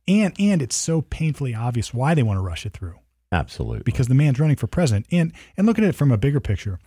[0.09, 2.97] and and it's so painfully obvious why they want to rush it through
[3.33, 3.83] Absolutely.
[3.85, 5.07] because the man's running for president.
[5.11, 6.79] And and look at it from a bigger picture.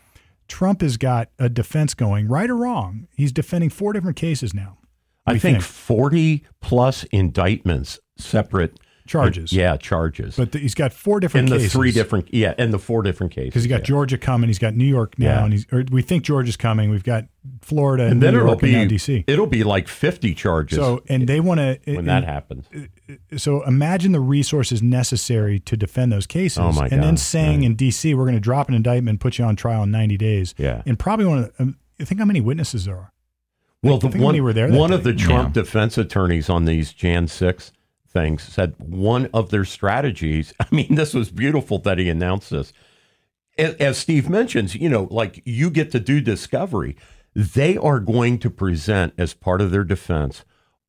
[0.47, 3.07] Trump has got a defense going, right or wrong.
[3.15, 4.77] He's defending four different cases now.
[5.25, 5.63] I think, think.
[5.63, 9.51] 40 plus indictments, separate Charges.
[9.51, 10.35] Yeah, charges.
[10.37, 11.73] But the, he's got four different in different the cases.
[11.73, 13.49] three different, yeah, in the four different cases.
[13.49, 13.85] because he's got yeah.
[13.85, 15.43] Georgia coming, he's got New York now, Yeah.
[15.43, 16.89] and he's or we think Georgia's coming.
[16.89, 17.25] We've got
[17.61, 19.23] Florida and, and then New it'll York and be DC.
[19.27, 22.65] it'll be like 50 charges So and they want to when that happens.
[23.35, 27.65] so imagine the resources necessary to defend those cases Oh, my and then saying Right.
[27.65, 30.17] in DC we're going to drop an indictment and put you on trial in 90
[30.17, 30.81] days Yeah.
[30.85, 33.11] and probably one of the, um, think how many witnesses there are
[33.83, 35.61] Well, I the think one, many were there that one of the Trump Yeah.
[35.63, 37.73] defense attorneys on these Jan 6
[38.13, 40.53] things said one of their strategies.
[40.59, 42.71] I mean, this was beautiful that he announced this.
[43.57, 46.95] As, as Steve mentions, you know, like you get to do discovery.
[47.35, 50.45] They are going to present as part of their defense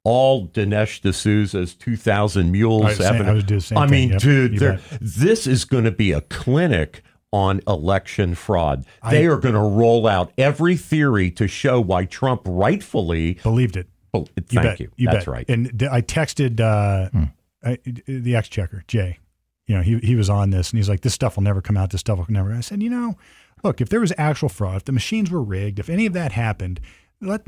[0.07, 3.51] all Dinesh D'Souza's 2000 Mules I was evidence.
[3.51, 3.91] I same I thing.
[3.91, 4.99] mean, Yep, dude, you they're- bet.
[5.01, 8.85] this is going to be a clinic on election fraud.
[9.11, 13.39] They are going to roll out every theory to show why Trump rightfully.
[13.43, 14.91] believed it Oh, thank you bet you.
[14.97, 15.33] you That's bet.
[15.33, 15.45] right.
[15.49, 17.25] and I texted uh, Hmm.
[17.63, 19.19] I, the exchequer Jay
[19.67, 21.77] you know he, he was on this and he's like this stuff will never come
[21.77, 23.17] out this stuff will never I said you know
[23.63, 26.33] look if there was actual fraud if the machines were rigged if any of that
[26.33, 26.81] happened
[27.23, 27.41] let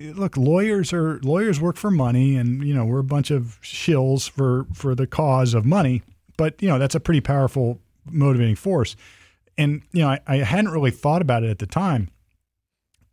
[0.00, 4.28] look lawyers are lawyers work for money and you know we're a bunch of shills
[4.28, 6.02] for for the cause of money
[6.36, 7.78] but you know that's a pretty powerful
[8.10, 8.96] motivating force
[9.56, 12.10] and you know I, I hadn't really thought about it at the time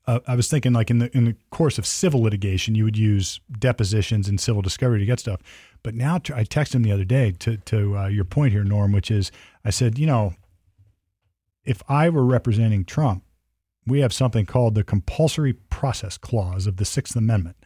[0.08, 2.98] uh, I was thinking like in the in the course of civil litigation, you would
[2.98, 5.42] use depositions and civil discovery to get stuff.
[5.84, 8.94] But now I texted him the other day to to uh, your point here, Norm,
[8.94, 9.32] which is
[9.66, 10.34] I said, you know,
[11.66, 13.24] if I were representing Trump,
[13.86, 17.58] we have something called the compulsory process clause of the Sixth Amendment,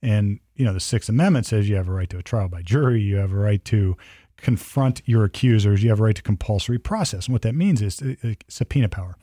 [0.00, 2.62] and you know the Sixth Amendment says you have a right to a trial by
[2.62, 3.96] jury, you have a right to
[4.38, 8.00] confront your accusers, you have a right to compulsory process, and what that means is
[8.00, 9.16] uh, uh, subpoena power.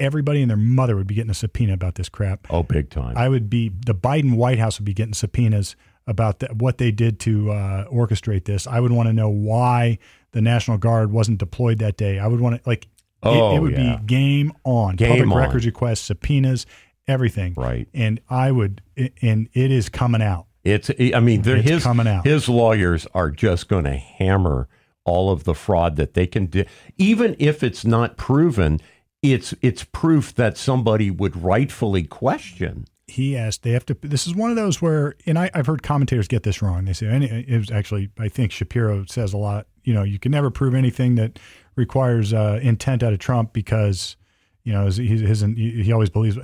[0.00, 2.46] Everybody and their mother would be getting a subpoena about this crap.
[2.50, 3.16] oh, big time.
[3.16, 6.90] I would be the Biden White House would be getting subpoenas about the, what they
[6.90, 8.66] did to uh, orchestrate this.
[8.66, 9.98] I would want to know why
[10.32, 12.18] the National Guard wasn't deployed that day.
[12.18, 12.88] I would want to like it-
[13.22, 13.96] Oh, it, would yeah.
[13.96, 14.96] be game on.
[14.96, 15.36] Game Public on.
[15.36, 16.64] records requests, subpoenas,
[17.06, 17.52] everything.
[17.54, 17.86] Right.
[17.92, 18.80] And I would,
[19.20, 20.46] and it is coming out.
[20.64, 20.90] It's.
[20.98, 22.24] I mean, his coming out.
[22.26, 24.68] his lawyers are just going to hammer
[25.04, 26.64] all of the fraud that they can do,
[26.96, 28.80] even if it's not proven.
[29.22, 32.86] It's it's proof that somebody would rightfully question.
[33.06, 35.82] he asked they have to this is one of those where and I, i've heard
[35.82, 36.84] commentators get this wrong.
[36.84, 40.18] They say and it was actually i think shapiro says a lot you know you
[40.18, 41.38] can never prove anything that
[41.76, 44.16] requires uh, intent out of trump because
[44.64, 46.38] you know his, his, he always believes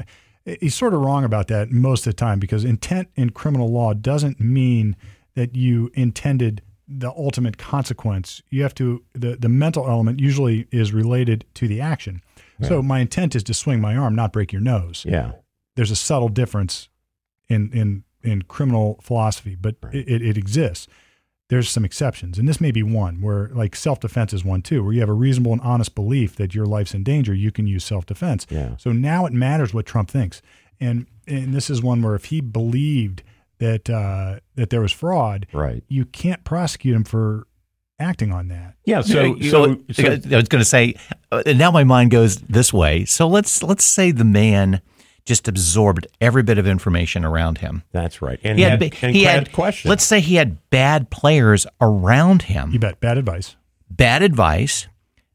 [0.45, 3.95] he's sort of wrong about that most of the time because intent in criminal law
[3.95, 4.97] doesn't mean
[5.35, 8.43] that you intended the ultimate consequence.
[8.49, 12.23] You have to the, the mental element usually is related to the action
[12.63, 15.33] so my intent is to swing my arm not break your nose Yeah.
[15.77, 16.89] there's a subtle difference
[17.49, 20.89] in in in criminal philosophy, but it, it, it exists.
[21.49, 24.83] there's some exceptions, and this may be one where like self defense is one too,
[24.83, 27.67] where you have a reasonable and honest belief that your life's in danger, you can
[27.69, 28.47] use self defense.
[28.51, 28.77] Yeah.
[28.79, 30.43] So now it matters what Trump thinks,
[30.81, 33.23] and and this is one where if he believed
[33.59, 35.85] that uh, that there was fraud, Right.
[35.89, 37.47] you can't prosecute him for
[37.99, 38.75] acting on that.
[38.85, 39.01] Yeah.
[39.01, 40.95] So, So, so, so I was going to say.
[41.33, 43.05] Uh, now my mind goes this way.
[43.05, 44.81] So let's let's say the man
[45.25, 47.83] just absorbed every bit of information around him.
[47.91, 48.39] that's right.
[48.45, 49.89] And He he had, had, and he had had questions.
[49.91, 53.01] Let's say he had bad players around him, You bet.
[53.01, 53.57] Bad advice.
[53.91, 54.87] bad advice.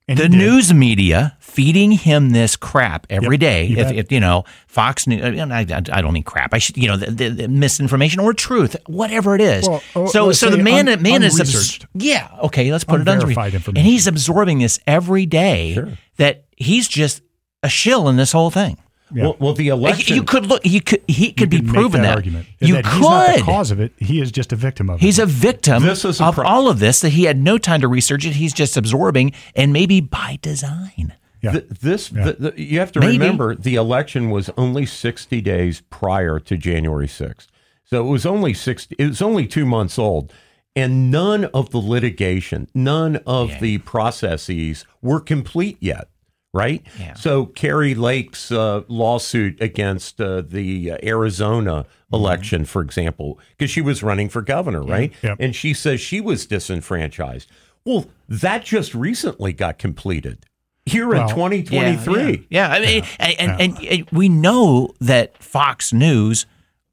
[0.08, 3.64] And the news media feeding him this crap every Yep, day.
[3.66, 6.54] you If, if you know Fox News, I, I I don't mean crap.
[6.54, 9.68] I should you know the, the, the misinformation or truth, whatever it is.
[9.68, 12.72] Well, oh, so so the man un- man is abs- yeah okay.
[12.72, 15.74] Let's put it under and he's absorbing this every day.
[15.76, 15.90] Sure.
[16.18, 17.22] That he's just
[17.64, 18.78] a shill in this whole thing.
[19.14, 19.24] Yeah.
[19.24, 20.16] well, well, the election.
[20.16, 20.66] You could look.
[20.66, 21.02] You could.
[21.08, 22.16] He could be proven that, that.
[22.16, 22.48] argument.
[22.60, 22.94] You that could.
[22.94, 23.94] He's not the cause of it.
[23.98, 25.24] He is just a victim of He's it.
[25.24, 27.82] a victim This is a of pro- all of this that he had no time
[27.82, 28.34] to research it.
[28.34, 31.14] He's just absorbing, and maybe by design.
[31.42, 31.52] Yeah.
[31.54, 33.18] Th- this the, the, you have to Maybe.
[33.18, 37.48] remember the election was only 60 days prior to January 6th.
[37.84, 40.32] So it was only 60 it was only 2 months old
[40.76, 46.08] and none of the litigation, none of the processes were complete yet,
[46.54, 46.86] right?
[47.00, 47.14] Yeah.
[47.14, 53.82] So Kari Lake's uh, lawsuit against uh, the uh, Arizona election, for example, because she
[53.82, 55.14] was running for governor, right?
[55.24, 55.38] Yep.
[55.40, 57.50] And she says she was disenfranchised.
[57.86, 60.46] Well, that just recently got completed
[60.86, 62.48] here in Well, 2023.
[62.50, 66.46] Yeah, I mean, and, and, and, and we know that Fox News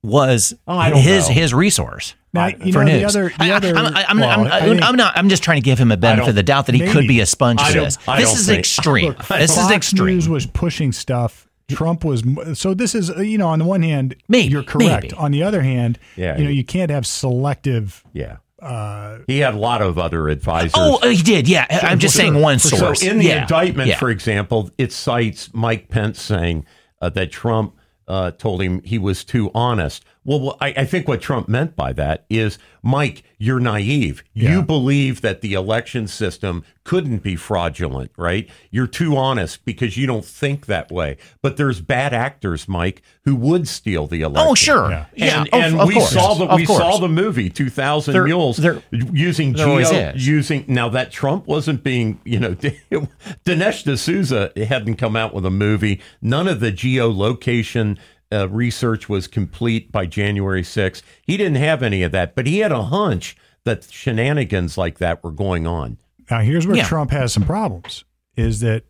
[0.09, 1.35] was Oh, his know.
[1.35, 2.15] his resource.
[2.33, 3.17] Now, for know, the news.
[3.17, 5.17] other- the I, other- am I'm, I'm, I'm, I I'm, not.
[5.17, 7.21] I'm just trying to give him a benefit of the doubt that he could be
[7.21, 7.97] a sponge for this.
[8.17, 9.15] This is think- extreme.
[9.31, 10.15] I This is extreme.
[10.17, 11.47] News was pushing stuff.
[11.71, 12.23] Trump was
[12.55, 12.73] so.
[12.75, 15.03] This is uh, you know on the one hand, Maybe, you're correct.
[15.05, 15.15] maybe.
[15.15, 18.03] On the other hand, Yeah, you know you can't have selective.
[18.13, 18.39] Yeah.
[18.61, 20.73] Uh, He had a lot of other advisors.
[20.75, 21.47] Oh, he did.
[21.47, 22.23] Yeah, I'm just sure.
[22.23, 23.01] saying one source.
[23.03, 23.99] So in the Yeah, indictment, yeah.
[23.99, 26.67] for example, it cites Mike Pence saying
[27.01, 27.77] uh, that Trump
[28.09, 30.05] uh, told him he was too honest.
[30.29, 34.23] Well, well, I, I think what Trump meant by that is, Mike, you're naive.
[34.35, 34.51] Yeah.
[34.51, 38.47] You believe that the election system couldn't be fraudulent, right?
[38.71, 41.17] You're too honest because you don't think that way.
[41.41, 44.51] But there's bad actors, Mike, who would steal the election.
[44.51, 44.91] Oh, sure.
[44.91, 45.07] Yeah.
[45.15, 46.11] Yeah, and, of- and of we course.
[46.13, 50.91] saw the we saw the movie Two Thousand There- Mules there- using geo using now
[50.91, 52.55] that Trump wasn't being you know
[53.45, 56.01] Dinesh D'Souza hadn't come out with a movie.
[56.21, 57.97] None of the geolocation
[58.33, 61.03] uh, research was complete by January 6th.
[61.23, 65.23] He didn't have any of that, but he had a hunch that shenanigans like that
[65.25, 65.99] were going on.
[66.31, 66.85] now here's where Yeah.
[66.85, 68.05] Trump has some problems.
[68.37, 68.85] Is that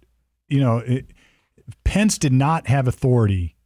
[0.49, 1.07] you know it,
[1.85, 3.57] Pence did not have authority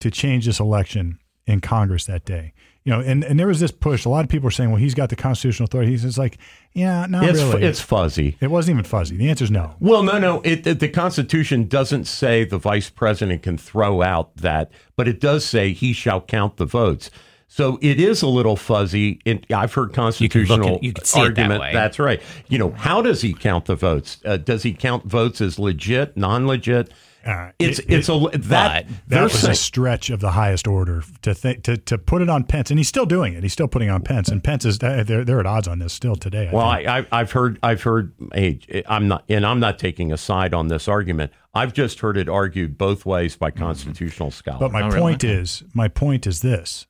[0.00, 2.52] to change this election in Congress that day.
[2.86, 4.04] You know, and, and there was this push.
[4.04, 6.38] A lot of people were saying, "Well, he's got the constitutional authority." He's just like,
[6.72, 8.36] "Yeah, not It's really." it's fuzzy.
[8.40, 9.16] it wasn't even fuzzy.
[9.16, 9.74] The answer is no.
[9.80, 10.40] Well, no, no.
[10.42, 15.18] It, it- the Constitution doesn't say the vice president can throw out that, but it
[15.20, 17.10] does say he shall count the votes.
[17.48, 19.20] So it is a little fuzzy.
[19.26, 21.60] And I've heard can look at- constitutional you can see it that argument.
[21.60, 21.72] way.
[21.72, 22.20] That's right.
[22.48, 24.18] You know, how does he count the votes?
[24.24, 26.92] Uh, does he count votes as legit, non-legit?
[27.26, 28.40] Uh, It's it- it's a that
[28.86, 32.28] That they're was a stretch of the highest order to think to, to put it
[32.30, 33.42] on Pence, and he's still doing it.
[33.42, 36.14] He's still putting on Pence, and Pence is they're they're at odds on this still
[36.16, 36.48] today.
[36.48, 36.88] I Well, think.
[36.88, 38.12] I, I, I've heard, I've heard.
[38.32, 41.32] Hey, I'm not, and I'm not taking a side on this argument.
[41.52, 44.60] I've just heard it argued both ways by constitutional scholars.
[44.60, 45.00] but my Oh, really?
[45.00, 46.86] point is, my point is this: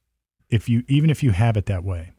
[0.51, 2.13] if you even if you have it that way,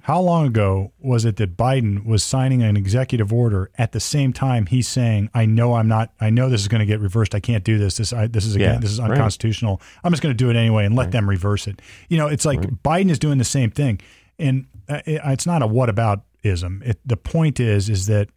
[0.00, 4.32] how long ago was it that Biden was signing an executive order at the same
[4.32, 6.12] time he's saying, "I know I'm not.
[6.20, 7.34] I know this is going to get reversed.
[7.36, 7.96] I can't do this.
[7.98, 9.12] This I, this is again, Yeah, this is right.
[9.12, 9.80] unconstitutional.
[10.02, 12.44] I'm just going to do it anyway and let them reverse it." You know, it's
[12.44, 14.00] like Biden is doing the same thing,
[14.38, 16.82] and uh, it's not a what about ism.
[17.04, 18.28] The point is, is that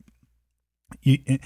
[1.02, 1.42] you, it,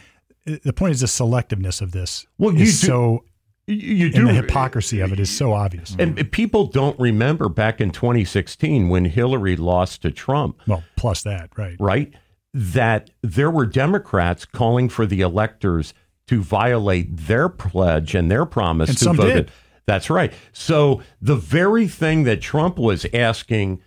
[0.63, 2.25] the point is the selectiveness of this.
[2.37, 3.23] Well, you do- so
[3.67, 5.95] you, you and do the hypocrisy of it is so obvious.
[5.97, 6.31] And mm.
[6.31, 11.75] people don't remember back in 2016 when Hillary lost to Trump, Well, plus that, right?
[11.79, 12.13] right?
[12.53, 15.93] That there were Democrats calling for the electors
[16.27, 19.33] to violate their pledge and their promise And to some vote.
[19.33, 19.51] did.
[19.85, 20.33] That's right.
[20.53, 23.81] So the very thing that Trump was asking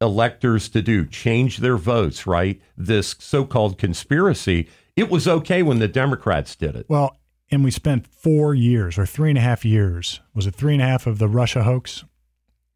[0.00, 2.60] electors to do, change their votes, right?
[2.76, 6.86] This so-called conspiracy, it was okay when the Democrats did it.
[6.88, 7.16] Well,
[7.50, 10.20] and we spent four years or three and a half years.
[10.34, 12.04] Was it three and a half of the Russia hoax,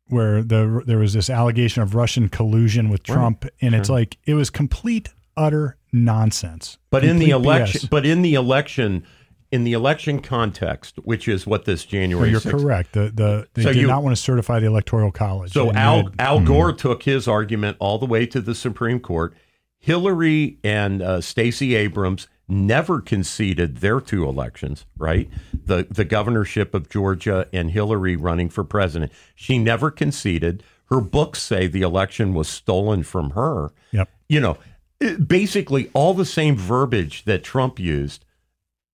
[0.08, 3.14] where the there was this allegation of Russian collusion with Right.
[3.14, 6.78] Trump, and it's like it was complete utter nonsense.
[6.90, 7.90] But in the election, BS.
[7.90, 9.04] but in the election,
[9.50, 12.92] in the election context, which is what this So January you're 6th correct.
[12.92, 15.52] The the they So did you- not want to certify the electoral college.
[15.52, 19.34] So Al had- Al Gore took his argument all the way to the Supreme Court.
[19.78, 25.28] Hillary and uh, Stacey Abrams never conceded their two elections, right?
[25.64, 29.10] The the governorship of Georgia and Hillary running for president.
[29.34, 30.62] She never conceded.
[30.86, 33.70] Her books say the election was stolen from her.
[33.92, 34.10] Yep.
[34.28, 34.58] You know,
[35.00, 38.24] eh, basically all the same verbiage that Trump used,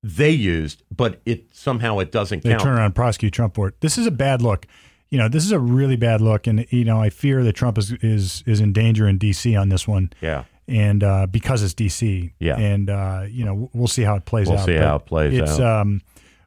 [0.03, 2.63] they used, but it somehow it doesn't they count.
[2.63, 3.81] turn around and prosecute Trump for it.
[3.81, 4.67] This is a bad look.
[5.11, 7.79] You know, this is a really bad look, and you know, I fear that Trump
[7.79, 9.57] is is is in danger in D.C.
[9.57, 10.13] on this one.
[10.21, 10.45] yeah.
[10.69, 12.33] And uh, because it's DC.
[12.39, 12.57] Yeah.
[12.57, 14.66] and uh, you know we'll see how it plays We'll out.
[14.66, 15.81] see but how it plays it's, out.
[15.81, 16.03] Um,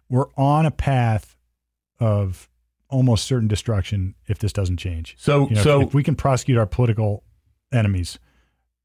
[0.09, 1.35] we're on a path
[1.99, 2.49] of
[2.89, 5.15] almost certain destruction if this doesn't change.
[5.17, 7.23] So You know, so if, we can prosecute our political
[7.71, 8.19] enemies,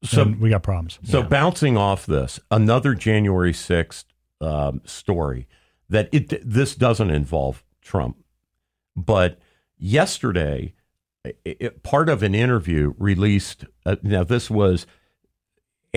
[0.03, 0.99] so we got problems.
[1.03, 4.05] So bouncing off this, another January sixth
[4.39, 5.47] um, story
[5.89, 8.17] that it this doesn't involve Trump,
[8.95, 9.39] but
[9.77, 10.73] yesterday,
[11.25, 13.65] i- i- part of an interview released.
[13.85, 14.85] Uh, now this was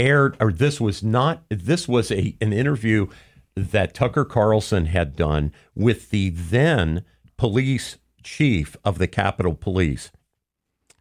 [0.00, 1.42] aired, or this was not.
[1.48, 3.06] This was a an interview
[3.54, 7.04] that Tucker Carlson had done with the then
[7.36, 10.10] police chief of the Capitol Police,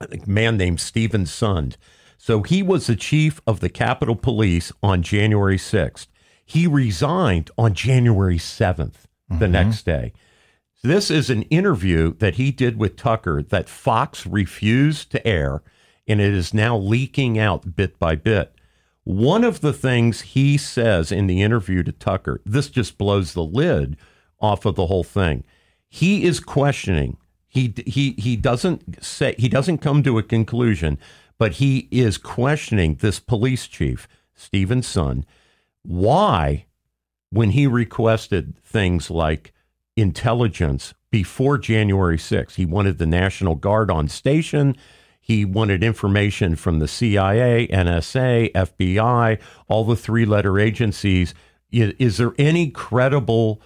[0.01, 1.75] a man named Steven Sund.
[2.17, 6.07] So he was the chief of the Capitol Police on January 6th.
[6.45, 9.51] He resigned on January 7th, the mm-hmm.
[9.51, 10.13] next day.
[10.83, 15.61] This is an interview that he did with Tucker that Fox refused to air,
[16.07, 18.53] and it is now leaking out bit by bit.
[19.03, 23.43] One of the things he says in the interview to Tucker, this just blows the
[23.43, 23.97] lid
[24.39, 25.43] off of the whole thing.
[25.87, 27.17] He is questioning.
[27.47, 30.99] He he he doesn't say he doesn't come to a conclusion,
[31.39, 34.83] but he is questioning this police chief, Steven
[35.81, 36.65] why
[37.31, 39.53] when he requested things like
[39.95, 42.55] intelligence before January 6th.
[42.55, 44.75] He wanted the National Guard on station.
[45.29, 51.35] He wanted information from the CIA, NSA, FBI, all the three letter agencies.
[51.71, 53.61] Is, is there any credible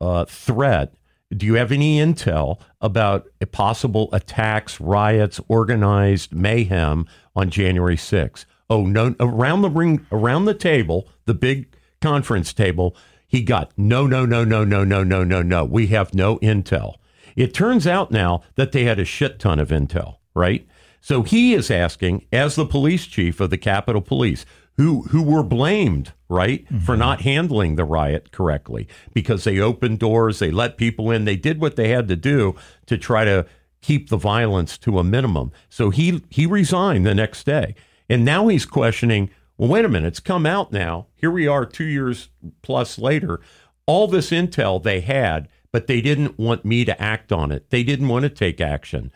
[0.00, 0.92] uh, threat?
[1.30, 7.06] Do you have any intel about possible attacks, riots, organized mayhem
[7.36, 8.44] on January 6th?
[8.68, 9.14] Oh no!
[9.20, 14.42] Around the ring, around the table, the big conference table, he got no, no, no,
[14.42, 15.64] no, no, no, no, no, no.
[15.64, 16.96] We have no intel.
[17.36, 20.66] It turns out now that they had a shit ton of intel, right?
[21.04, 24.46] So he is asking, as the police chief of the Capitol Police,
[24.78, 26.98] who who were blamed, right, for mm-hmm.
[26.98, 31.60] not handling the riot correctly because they opened doors, they let people in, they did
[31.60, 32.54] what they had to do
[32.86, 33.44] to try to
[33.82, 35.52] keep the violence to a minimum.
[35.68, 37.74] So he he resigned the next day.
[38.08, 39.28] And now he's questioning,
[39.58, 41.08] well, wait a minute, it's come out now.
[41.16, 42.30] Here we are 2 years
[42.62, 43.42] plus later.
[43.84, 47.68] All this intel they had, but they didn't want me to act on it.
[47.68, 49.12] They didn't want to take action.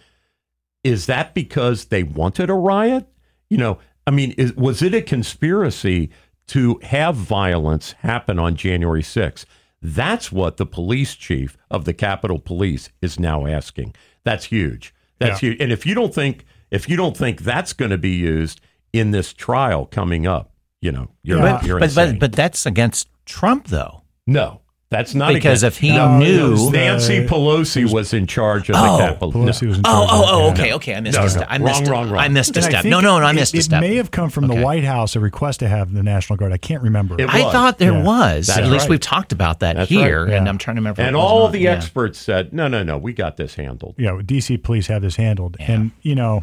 [0.89, 3.07] Is that because they wanted a riot?
[3.51, 6.11] You know, I mean, is, was it a conspiracy
[6.49, 9.45] to have violence happen on January 6th?
[9.82, 13.95] That's what the police chief of the Capitol Police is now asking.
[14.24, 14.95] That's huge.
[15.18, 15.51] That's Yeah.
[15.51, 15.61] huge.
[15.61, 18.61] And if you don't think if you don't think that's going to be used
[18.93, 21.64] in this trial coming up, you know, you're Yeah.
[21.64, 22.12] you're but, insane.
[22.14, 24.03] but but that's against Trump though.
[24.26, 24.61] no,
[24.91, 28.97] that's not Because if he no, knew- Nancy Pelosi was in charge of Oh.
[28.97, 29.32] the Capitol.
[29.32, 29.68] Pelosi no.
[29.68, 30.95] was in Oh, charge oh, of oh, oh okay, okay.
[30.95, 31.47] I missed No, a no, step.
[31.51, 32.20] I wrong, missed a- wrong, wrong.
[32.24, 32.84] I missed a step.
[32.84, 33.82] No, no, no, I it- missed a step.
[33.82, 34.57] it may have come from Okay.
[34.59, 36.53] the White House a request to have the National Guard.
[36.53, 37.16] I can't remember.
[37.18, 38.03] It I thought there Yeah.
[38.03, 38.47] was.
[38.47, 38.91] That's At least right.
[38.91, 40.34] we've talked about that That's here, right.
[40.34, 41.03] and I'm trying to remember.
[41.03, 41.72] And all the Yeah.
[41.72, 43.95] experts said, no, no, no, we got this handled.
[43.99, 45.72] yeah, DC police have this handled, Yeah.
[45.72, 46.43] and you know,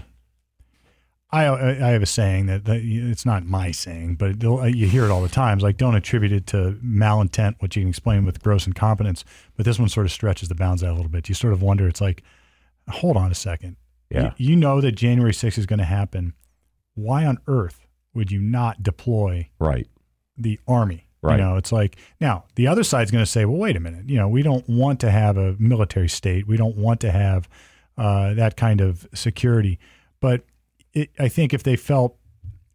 [1.31, 5.05] I I have a saying that, that it's not my saying, but uh, you hear
[5.05, 5.63] it all the times.
[5.63, 9.25] Like, don't attribute it to malintent, which you can explain with gross incompetence.
[9.57, 11.27] But this one sort of stretches the bounds out a little bit.
[11.27, 11.87] You sort of wonder.
[11.87, 12.23] It's like,
[12.89, 13.75] hold on a second.
[14.09, 14.33] Yeah.
[14.37, 16.33] You, you know that January 6th is going to happen.
[16.93, 19.87] Why on earth would you not deploy Right.
[20.37, 21.07] the army.
[21.21, 21.37] Right.
[21.39, 24.07] You know, it's like now the other side's going to say, well, wait a minute.
[24.07, 26.47] You know, we don't want to have a military state.
[26.47, 27.49] We don't want to have
[27.97, 29.79] uh, that kind of security.
[30.21, 30.43] But
[30.95, 32.17] it, I think if they felt,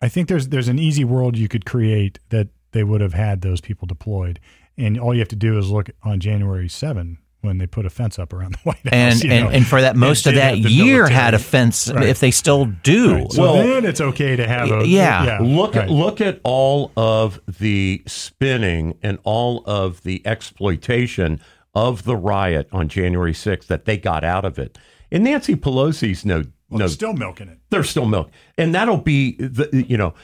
[0.01, 3.41] I think there's there's an easy world you could create that they would have had
[3.41, 4.39] those people deployed,
[4.79, 7.91] and all you have to do is look on January 7 when they put a
[7.91, 9.23] fence up around the White House.
[9.23, 11.15] and and, and for that most of that year military.
[11.15, 12.07] had a fence Right.
[12.09, 13.15] if they still do.
[13.15, 13.33] Right.
[13.33, 15.39] So Well- then it's okay to have a Yeah.
[15.41, 15.85] Look right.
[15.85, 21.41] at look at all of the spinning and all of the exploitation
[21.75, 24.79] of the riot on January 6th that they got out of it.
[25.11, 27.59] And Nancy Pelosi's no Well, no still milking it.
[27.71, 28.31] they're still milk.
[28.57, 30.15] And that'll be the you know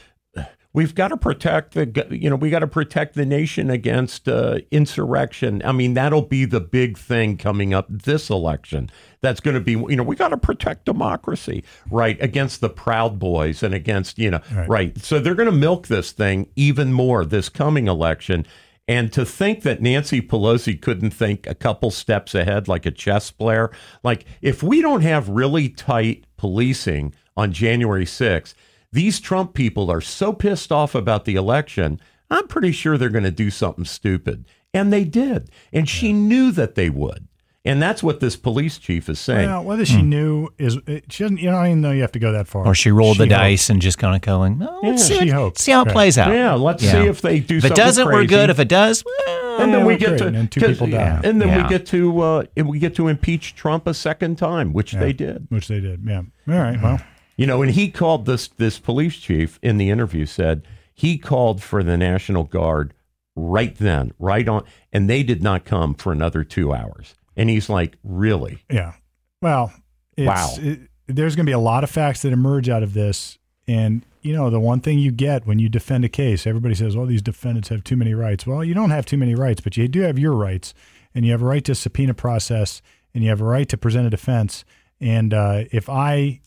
[0.76, 4.58] We've got to protect the, you know, we got to protect the nation against uh,
[4.70, 5.62] insurrection.
[5.64, 8.90] I mean, that'll be the big thing coming up this election.
[9.22, 13.18] That's going to be, you know, we got to protect democracy, right, against the Proud
[13.18, 14.98] Boys and against, you know, right.
[14.98, 18.46] So they're going to milk this thing even more this coming election.
[18.86, 23.30] And to think that Nancy Pelosi couldn't think a couple steps ahead like a chess
[23.30, 23.72] player,
[24.04, 28.54] like if we don't have really tight policing on January 6th,
[28.92, 33.24] these Trump people are so pissed off about the election, I'm pretty sure they're going
[33.24, 34.46] to do something stupid.
[34.72, 35.50] And they did.
[35.72, 37.25] And she knew that they would.
[37.66, 39.48] And that's what this police chief is saying.
[39.48, 40.78] Well, whether she knew is
[41.10, 41.38] she doesn't.
[41.38, 42.64] You know, I don't even know you have to go that far.
[42.66, 43.30] Or she rolled the hoped.
[43.30, 45.58] dice and just kind of going, oh, let's Yeah, see, she what- hoped.
[45.58, 45.92] see how it Right.
[45.92, 46.32] plays out.
[46.32, 46.92] yeah, let's Yeah.
[46.92, 47.56] see if they do something.
[47.58, 48.50] If it something doesn't, we're good.
[48.50, 50.18] If it does, well, and then Yeah, we get great.
[50.18, 51.20] to And then two 'cause- people die.
[51.24, 51.62] and then Yeah.
[51.64, 55.46] we get to uh, we get to impeach Trump a second time, which they did.
[55.48, 56.00] which they did.
[56.06, 56.22] Yeah.
[56.48, 56.80] All right.
[56.82, 57.00] Well,
[57.38, 60.62] You know, and he called this this police chief in the interview said
[60.94, 62.94] he called for the National Guard
[63.34, 64.62] right then, right on,
[64.92, 67.14] and they did not come for another two hours.
[67.36, 68.62] And he's like, really?
[68.70, 68.94] yeah.
[69.42, 69.72] Well,
[70.16, 70.54] it's, Wow.
[70.58, 74.04] it- there's going to be a lot of facts that emerge out of this, and
[74.22, 77.06] you know, the one thing you get when you defend a case, everybody says, "Well,
[77.06, 79.86] these defendants have too many rights." Well, you don't have too many rights, but you
[79.86, 80.74] do have your rights,
[81.14, 82.82] and you have a right to subpoena process,
[83.14, 84.64] and you have a right to present a defense.
[85.00, 86.40] And uh, if I,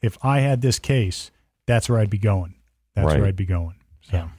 [0.00, 1.32] if I had this case,
[1.66, 2.54] that's where I'd be going.
[2.94, 3.18] That's Right.
[3.18, 3.74] where I'd be going.
[4.02, 4.30] So.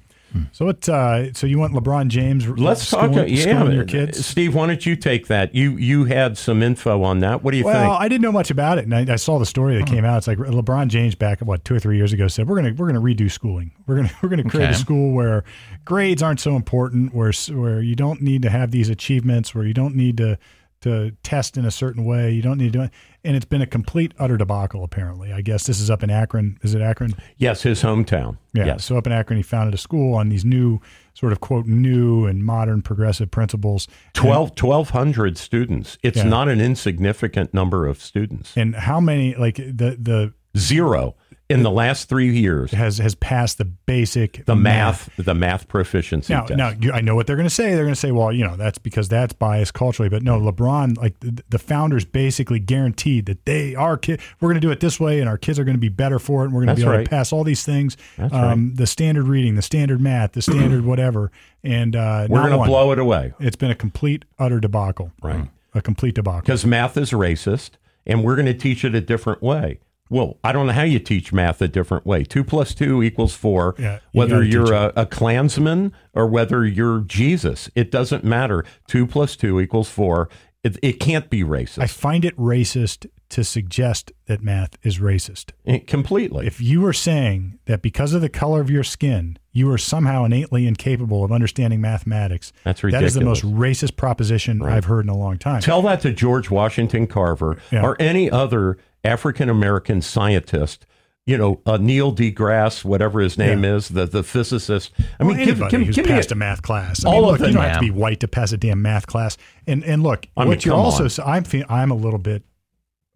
[0.52, 0.88] So what?
[0.88, 2.48] Uh, so you want LeBron James?
[2.48, 3.06] Let's talk.
[3.12, 4.26] schooling- yeah, your kids.
[4.26, 5.56] Steve, why don't you take that?
[5.56, 7.44] You you had some info on that.
[7.44, 7.90] What do you Well, think?
[7.90, 10.06] Well, I didn't know much about it, and I, I saw the story that came
[10.06, 10.18] out.
[10.20, 12.88] It's like LeBron James back what two or three years ago said we're gonna we're
[12.88, 13.72] gonna redo schooling.
[13.88, 15.44] We're gonna we're gonna create a school where
[15.86, 19.74] grades aren't so important, where where you don't need to have these achievements, where you
[19.74, 20.38] don't need to
[20.82, 22.32] to test in a certain way.
[22.32, 22.92] You don't need to, do it.
[23.24, 24.84] and it's been a complete utter debacle.
[24.84, 26.58] Apparently, I guess this is up in Akron.
[26.62, 27.14] Is it Akron?
[27.38, 28.38] yes, his hometown.
[28.54, 28.66] Yeah.
[28.66, 28.86] Yes.
[28.86, 30.80] So up in Akron, he founded a school on these new
[31.14, 33.88] sort of quote new and modern progressive principles.
[34.14, 35.98] 12, 1,200 students.
[36.02, 36.24] It's Yeah.
[36.24, 38.54] not an insignificant number of students.
[38.56, 41.16] And how many like the the Zero
[41.50, 42.72] in the last three years.
[42.72, 46.58] has has passed the basic The math, the math proficiency Now, test.
[46.58, 47.74] now you, I know what they're going to say.
[47.74, 50.98] They're going to say, "Well, you know, that's because that's biased culturally." But no, LeBron,
[50.98, 54.80] like the, the founders, basically guaranteed that they are kid, we're going to do it
[54.80, 56.76] this way, and our kids are going to be better for it, and we're going
[56.76, 57.04] to be able right.
[57.04, 60.86] to pass all these things, That's um, the standard reading, the standard math, the standard
[60.86, 61.32] whatever,
[61.64, 63.34] and uh, We're going to blow it away.
[63.40, 65.12] It's been a complete, utter debacle.
[65.22, 65.48] Right.
[65.74, 66.42] a complete debacle.
[66.42, 67.72] because math is racist
[68.06, 69.80] and we're going to teach it a different way.
[70.10, 72.24] Well, I don't know how you teach math a different way.
[72.24, 73.76] Two plus two equals four.
[73.78, 78.66] Yeah, you whether you're a, a Klansman or whether you're Jesus, it doesn't matter.
[78.88, 80.30] Two plus two equals four.
[80.62, 85.52] It, it can't be racist I find it racist to suggest that math is racist.
[85.66, 86.48] Eh, completely.
[86.48, 90.26] if you were saying that because of the color of your skin, you are somehow
[90.26, 95.10] innately incapable of understanding mathematics, That's That is the most racist proposition I've heard in
[95.10, 95.62] a long time.
[95.62, 97.84] Tell that to George Washington Carver Yeah.
[97.86, 100.86] or any other African American scientist.
[101.26, 103.76] You know, uh, Neil deGrasse, whatever his name Yeah.
[103.76, 104.92] is, the the physicist.
[105.20, 107.06] I Well, mean, give, anybody give, who's give passed a- a, math class.
[107.06, 108.58] I all mean, of look, you them, don't have to be white to pass a
[108.58, 109.38] damn math class.
[109.68, 112.44] And and look, I mean, what you're also, so I'm I'm a little bit,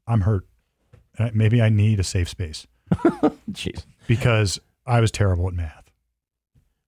[0.08, 0.46] I'm hurt.
[1.18, 2.68] Uh, Maybe I need a safe space
[3.52, 3.84] Jeez.
[4.08, 5.90] because I was terrible at math.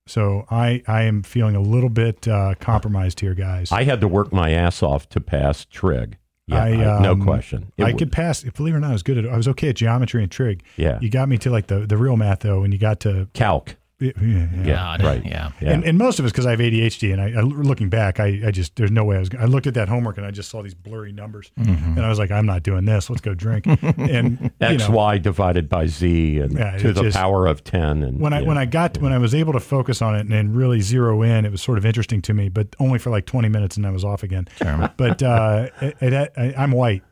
[0.08, 3.72] So I I am feeling a little bit uh, compromised here, guys.
[3.72, 6.18] I had to work my ass off to pass trig.
[6.48, 7.72] Yeah, I, I- no um, question.
[7.78, 8.44] It I could pass.
[8.44, 9.26] Believe it or not, I was good at.
[9.26, 10.64] I was okay at geometry and trig.
[10.78, 11.00] Yeah.
[11.02, 13.76] You got me to like the the real math though, and you got to calc.
[14.00, 14.48] Yeah, yeah.
[14.64, 15.26] Yeah, God, right.
[15.26, 15.52] yeah.
[15.62, 15.72] Yeah.
[15.72, 18.42] And, and most of it's because I have ADHD, and I, I looking back, I,
[18.48, 19.30] I just there's no way I was.
[19.40, 21.98] I looked at that homework and I just saw these blurry numbers, Mm-hmm.
[21.98, 23.10] and I was like, I'm not doing this.
[23.10, 23.66] Let's go drink.
[23.82, 27.64] and you X know, y divided by z and Yeah, to the just- power of
[27.64, 28.04] ten.
[28.04, 28.48] And when I yeah.
[28.48, 31.22] when I got when I was able to focus on it and, and really zero
[31.22, 33.86] in, it was sort of interesting to me, but only for like 20 minutes, and
[33.88, 34.48] I was off again.
[34.98, 37.04] But uh, it, it, I, I'm white.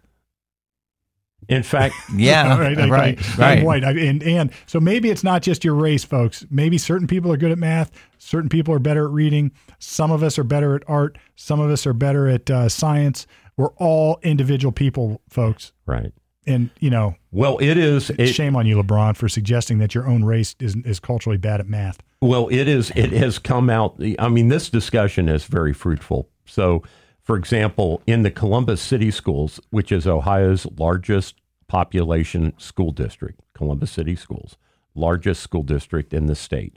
[1.49, 3.57] In fact, Yeah, right, right, right.
[3.59, 6.45] I'm white, I, and and so maybe it's not just your race, folks.
[6.49, 9.51] Maybe certain people are good at math, certain people are better at reading.
[9.79, 11.17] Some of us are better at art.
[11.35, 13.27] Some of us are better at uh, science.
[13.57, 15.71] We're all individual people, folks.
[15.85, 16.11] right.
[16.45, 18.09] And you know, Well, it is.
[18.09, 21.61] It, shame on you, LeBron, for suggesting that your own race is is culturally bad
[21.61, 21.99] at math.
[22.21, 22.91] Well, it is.
[22.97, 23.95] It has come out.
[24.19, 26.27] I mean, this discussion is very fruitful.
[26.45, 26.83] So,
[27.23, 31.35] for example, in the Columbus City Schools, which is Ohio's largest
[31.67, 34.57] population school district, Columbus City Schools,
[34.93, 36.75] largest school district in the state,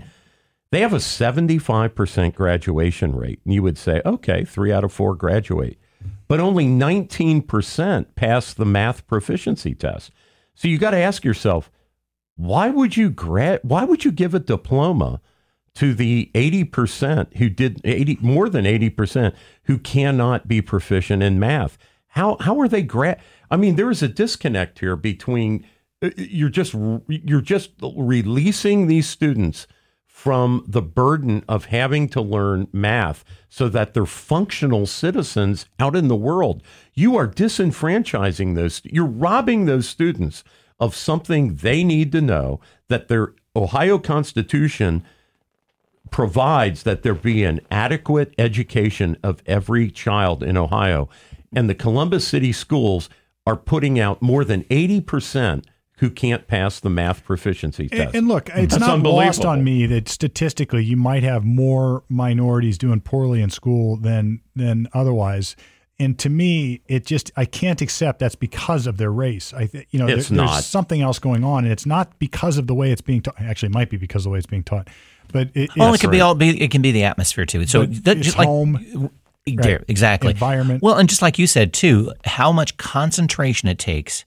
[0.70, 3.40] they have a 75% graduation rate.
[3.44, 5.78] And you would say, okay, three out of four graduate.
[6.28, 10.12] But only 19% pass the math proficiency test.
[10.54, 11.70] So you got to ask yourself,
[12.36, 13.60] why would you grad?
[13.62, 15.20] Why would you give a diploma
[15.76, 21.22] to the eighty percent who did eighty more than eighty percent who cannot be proficient
[21.22, 21.78] in math?
[22.08, 23.20] How how are they grad?
[23.50, 25.64] I mean, there is a disconnect here between
[26.02, 26.74] uh, you're just
[27.08, 29.66] you're just releasing these students
[30.06, 36.08] from the burden of having to learn math so that they're functional citizens out in
[36.08, 36.62] the world.
[36.94, 40.42] You are disenfranchising those, you're robbing those students
[40.80, 45.04] of something they need to know that their Ohio Constitution
[46.10, 51.08] provides that there be an adequate education of every child in Ohio.
[51.54, 53.08] And the Columbus City schools
[53.46, 55.64] are putting out more than 80%
[55.98, 58.00] who can't pass the math proficiency test.
[58.08, 62.02] And, and look, it's That's not lost on me that statistically you might have more
[62.08, 65.56] minorities doing poorly in school than than otherwise.
[65.98, 69.54] And to me, it just I can't accept that's because of their race.
[69.54, 70.52] I th- you know It's there- not.
[70.52, 73.40] there's something else going on, and it's not because of the way it's being taught.
[73.40, 74.88] Actually, it might be because of the way it's being taught,
[75.32, 77.66] but it, Well, it's- it could be all be it can be the atmosphere too.
[77.66, 79.10] So But that, it's just like home,
[79.46, 80.82] there, exactly environment.
[80.82, 84.24] Well, and just like you said too, how much concentration it takes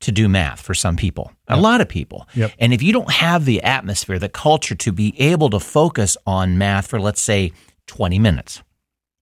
[0.00, 2.26] to do math for some people, a lot of people.
[2.34, 2.52] Yep.
[2.58, 6.58] And if you don't have the atmosphere, the culture to be able to focus on
[6.58, 7.52] math for let's say
[7.86, 8.62] 20 minutes,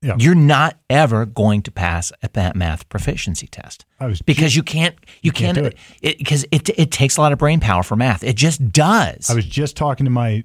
[0.01, 0.15] Yeah.
[0.19, 3.85] you're not ever going to pass a math proficiency test
[4.25, 7.39] because you can't you, can't can't, do it because it, it takes a lot of
[7.39, 8.25] brain power for math.
[8.25, 9.29] It just does.
[9.29, 10.45] I was just talking to my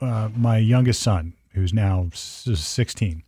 [0.00, 3.22] uh, my youngest son, who's now sixteen,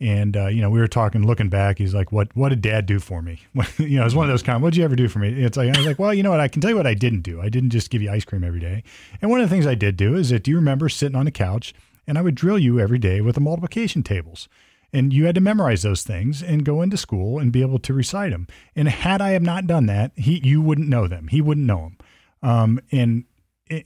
[0.00, 1.78] and uh, you know we were talking, looking back.
[1.78, 3.40] He's like, "What What did Dad do for me?"
[3.78, 4.62] you know, it's one of those kind.
[4.62, 5.28] What'd you ever do for me?
[5.42, 6.40] It's like I was like, "Well, you know what?
[6.40, 7.40] I can tell you what I didn't do.
[7.40, 8.82] I didn't just give you ice cream every day.
[9.20, 11.24] And one of the things I did do is that do you remember sitting on
[11.24, 11.74] the couch
[12.06, 14.48] and I would drill you every day with the multiplication tables."
[14.94, 17.94] And you had to memorize those things and go into school and be able to
[17.94, 18.46] recite them.
[18.76, 21.28] And had I have not done that, he you wouldn't know them.
[21.28, 21.98] He wouldn't know them.
[22.42, 23.24] Um, and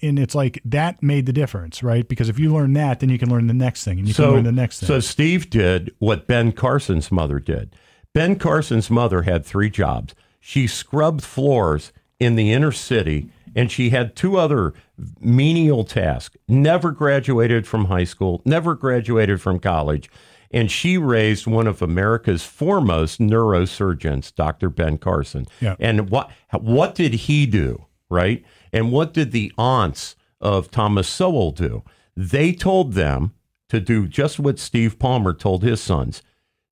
[0.03, 2.07] and it's like that made the difference, right?
[2.07, 4.30] Because if you learn that, then you can learn the next thing, and you can
[4.30, 4.87] learn the next thing.
[4.87, 7.74] So Steve did what Ben Carson's mother did.
[8.12, 10.14] Ben Carson's mother had three jobs.
[10.41, 14.74] She scrubbed floors in the inner city, and she had two other
[15.20, 16.37] menial tasks.
[16.49, 20.11] Never graduated from high school, never graduated from college.
[20.51, 24.70] And she raised one of America's foremost neurosurgeons, Dr.
[24.70, 25.47] Ben Carson.
[25.61, 25.74] Yeah.
[25.80, 28.45] And what what did he do, right?
[28.73, 31.83] And what did the aunts of Thomas Sowell do?
[32.17, 33.33] They told them
[33.69, 36.23] to do just what Steve Palmer told his sons: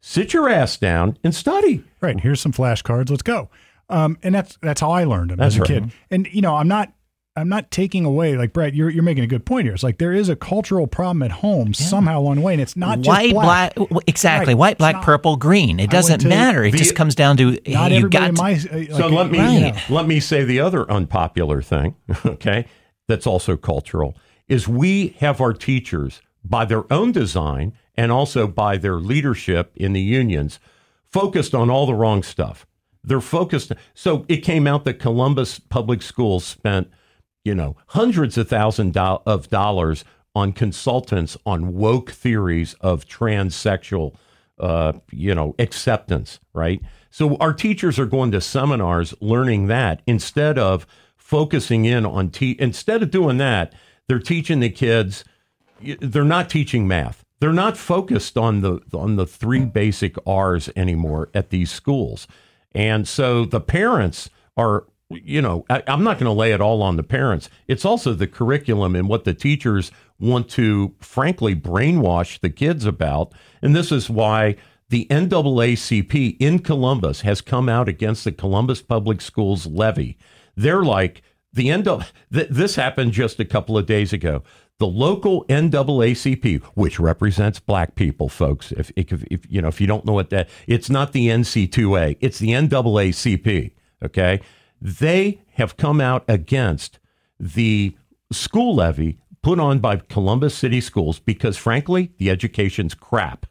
[0.03, 1.85] sit your ass down and study.
[2.01, 3.11] right here's some flashcards.
[3.11, 3.51] Let's go.
[3.91, 5.69] Um, and that's that's how I learned them That's as a right.
[5.69, 5.93] kid.
[6.11, 6.93] And you know, I'm not
[7.37, 8.75] I'm not taking away like Brett.
[8.75, 9.75] You're you're making a good point here.
[9.75, 12.77] It's like there is a cultural problem at home somehow along the way, and it's
[12.77, 13.75] not just white, black.
[13.75, 14.55] black, exactly.
[14.55, 14.59] Right.
[14.59, 15.81] White, black, not- purple, green.
[15.81, 16.63] It doesn't to matter.
[16.63, 18.53] It the- just comes down to Not hey, you everybody got in to, my
[18.95, 19.39] uh, So let me.
[19.39, 19.91] Right.
[19.91, 22.67] let me say the other unpopular thing, okay?
[23.09, 24.17] That's also cultural
[24.47, 29.93] is we have our teachers by their own design and also by their leadership in
[29.93, 30.61] the unions
[31.11, 32.65] focused on all the wrong stuff.
[33.03, 36.89] They're focused so it came out that Columbus Public Schools spent,
[37.45, 44.15] you know, hundreds of thousands of dollars on consultants on woke theories of transsexual
[44.59, 46.81] uh, you know, acceptance, right?
[47.11, 50.87] So our teachers are going to seminars learning that instead of
[51.17, 53.75] focusing in on te- instead of doing that,
[54.07, 55.25] they're teaching the kids
[56.01, 57.25] they're not teaching math.
[57.41, 62.27] They're not focused on the on the three basic R's anymore at these schools.
[62.75, 66.83] And so the parents are you know, I, I'm not going to lay it all
[66.83, 67.51] on the parents.
[67.69, 73.33] It's also the curriculum and what the teachers want to, frankly, brainwash the kids about.
[73.63, 74.57] And this is why
[74.89, 80.19] the NAACP in Columbus has come out against the Columbus Public Schools levy.
[80.57, 84.43] They're like, the NAA, th- this happened just a couple of days ago.
[84.79, 89.87] The local NAACP, which represents black people, folks, if, if, if you know if you
[89.87, 93.71] don't know what that, it's not the NC2A, it's the NAACP.
[94.05, 94.41] Okay,
[94.85, 96.99] they have come out against
[97.41, 97.97] the
[98.31, 103.47] school levy put on by Columbus City Schools because, frankly, the education's crap.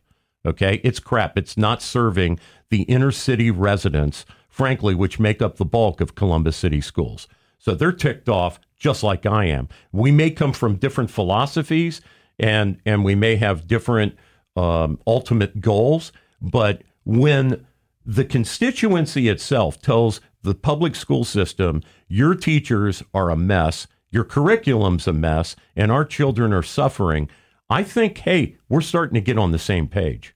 [0.45, 1.37] Okay, it's crap.
[1.37, 6.55] It's not serving the inner city residents, frankly, which make up the bulk of Columbus
[6.55, 7.27] City schools.
[7.57, 9.69] So they're ticked off just like I am.
[9.91, 12.01] We may come from different philosophies
[12.37, 14.17] and and we may have different
[14.55, 16.11] um, ultimate goals,
[16.41, 17.65] but when
[18.05, 25.07] the constituency itself tells the public school system your teachers are a mess, your curriculum's
[25.07, 27.29] a mess, and our children are suffering,
[27.69, 30.35] I think, hey, we're starting to get on the same page.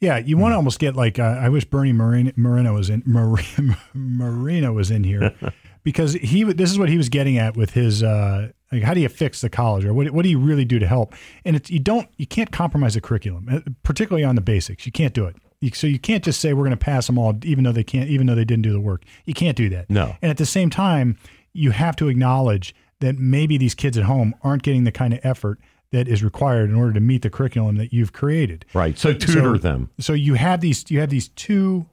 [0.00, 3.02] Yeah, you want to almost get like uh, I wish Bernie Moreno, Moreno was in
[3.04, 3.36] Mar-
[3.94, 5.34] Moreno was in here
[5.82, 9.00] because he this is what he was getting at with his uh, like how do
[9.00, 11.14] you fix the college or what what do you really do to help?
[11.44, 14.86] And it's you don't you can't compromise the curriculum, uh, particularly on the basics.
[14.86, 15.36] You can't do it.
[15.60, 17.82] You, so you can't just say we're going to pass them all, even though they
[17.84, 19.02] can't, even though they didn't do the work.
[19.24, 19.90] You can't do that.
[19.90, 20.14] No.
[20.22, 21.18] And at the same time,
[21.52, 25.20] you have to acknowledge that maybe these kids at home aren't getting the kind of
[25.24, 25.58] effort
[25.90, 28.64] that is required in order to meet the curriculum that you've created.
[28.74, 28.96] Right.
[28.98, 29.90] So tutor So- them.
[29.98, 31.86] So you have these you have these two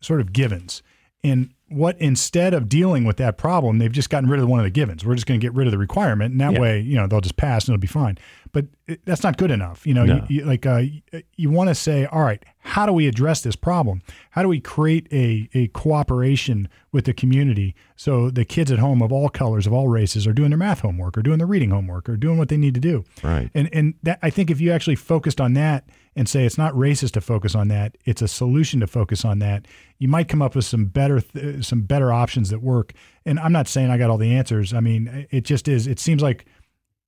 [0.00, 0.82] sort of givens.
[1.22, 4.64] And what instead of dealing with that problem, they've just gotten rid of one of
[4.64, 5.04] the givens.
[5.04, 6.60] We're just going to get rid of the requirement, and that Yeah.
[6.60, 8.16] way, you know, they'll just pass and it'll be fine.
[8.52, 9.84] But it, that's not good enough.
[9.86, 10.14] You know, No.
[10.28, 11.00] you, you, like uh, you,
[11.36, 14.02] you want to say, all right, how do we address this problem?
[14.30, 19.02] How do we create a a cooperation with the community so the kids at home
[19.02, 21.70] of all colors, of all races, are doing their math homework, or doing their reading
[21.70, 23.04] homework, or doing what they need to do?
[23.22, 23.50] Right.
[23.54, 26.72] And and that I think if you actually focused on that and say it's not
[26.74, 29.66] racist to focus on that, it's a solution to focus on that.
[29.98, 32.92] You might come up with some better th- some better options that work.
[33.24, 34.72] And I'm not saying I got all the answers.
[34.72, 35.86] I mean, it just is.
[35.86, 36.46] It seems like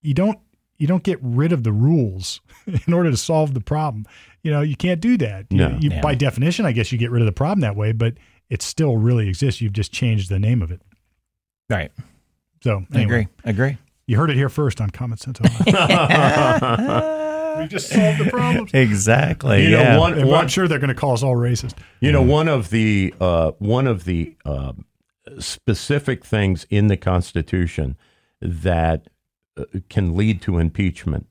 [0.02, 0.38] you don't
[0.78, 2.40] you don't get rid of the rules
[2.86, 4.06] in order to solve the problem.
[4.42, 5.50] You know, you can't do that.
[5.50, 5.76] No.
[5.80, 6.00] you, Yeah.
[6.00, 8.14] By definition, I guess you get rid of the problem that way, but
[8.50, 9.60] it still really exists.
[9.60, 10.82] You've just changed the name of it.
[11.70, 11.90] Right.
[12.62, 13.50] So I anyway, agree.
[13.50, 13.78] Agree.
[14.06, 15.38] you heard it here first on Common Sense.
[17.56, 17.64] Ohio.
[17.64, 18.70] we just solved the problems.
[18.74, 19.64] Exactly.
[19.64, 19.98] You know, yeah.
[19.98, 21.74] one- And I'm sure they're going to call us all racist.
[22.00, 24.84] You know, one of the uh, one of the um
[25.38, 27.96] specific things in the Constitution
[28.40, 29.08] that
[29.56, 31.26] uh, can lead to impeachment,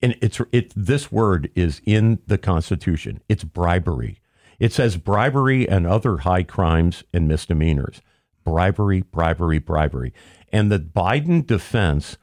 [0.00, 0.72] and it's it.
[0.76, 3.20] This word is in the Constitution.
[3.28, 4.18] It's bribery.
[4.58, 8.00] It says bribery and other high crimes and misdemeanors.
[8.44, 10.12] Bribery, bribery, bribery,
[10.52, 12.16] and the Biden defense.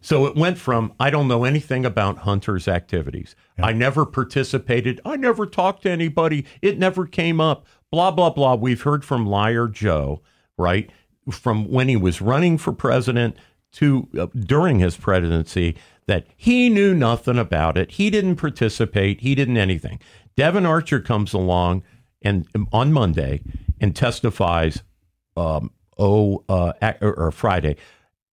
[0.00, 3.36] So it went from I don't know anything about Hunter's activities.
[3.58, 5.00] I never participated.
[5.04, 6.44] I never talked to anybody.
[6.60, 7.66] It never came up.
[7.92, 8.56] Blah blah blah.
[8.56, 10.22] We've heard from liar Joe,
[10.58, 10.90] right?
[11.30, 13.36] From when he was running for president
[13.72, 17.92] to uh, during his presidency that he knew nothing about it.
[17.92, 19.20] He didn't participate.
[19.20, 20.00] He didn't anything.
[20.36, 21.84] Devon Archer comes along
[22.22, 23.42] and um, on Monday
[23.80, 24.82] and testifies
[25.36, 27.76] um, oh uh, or, or Friday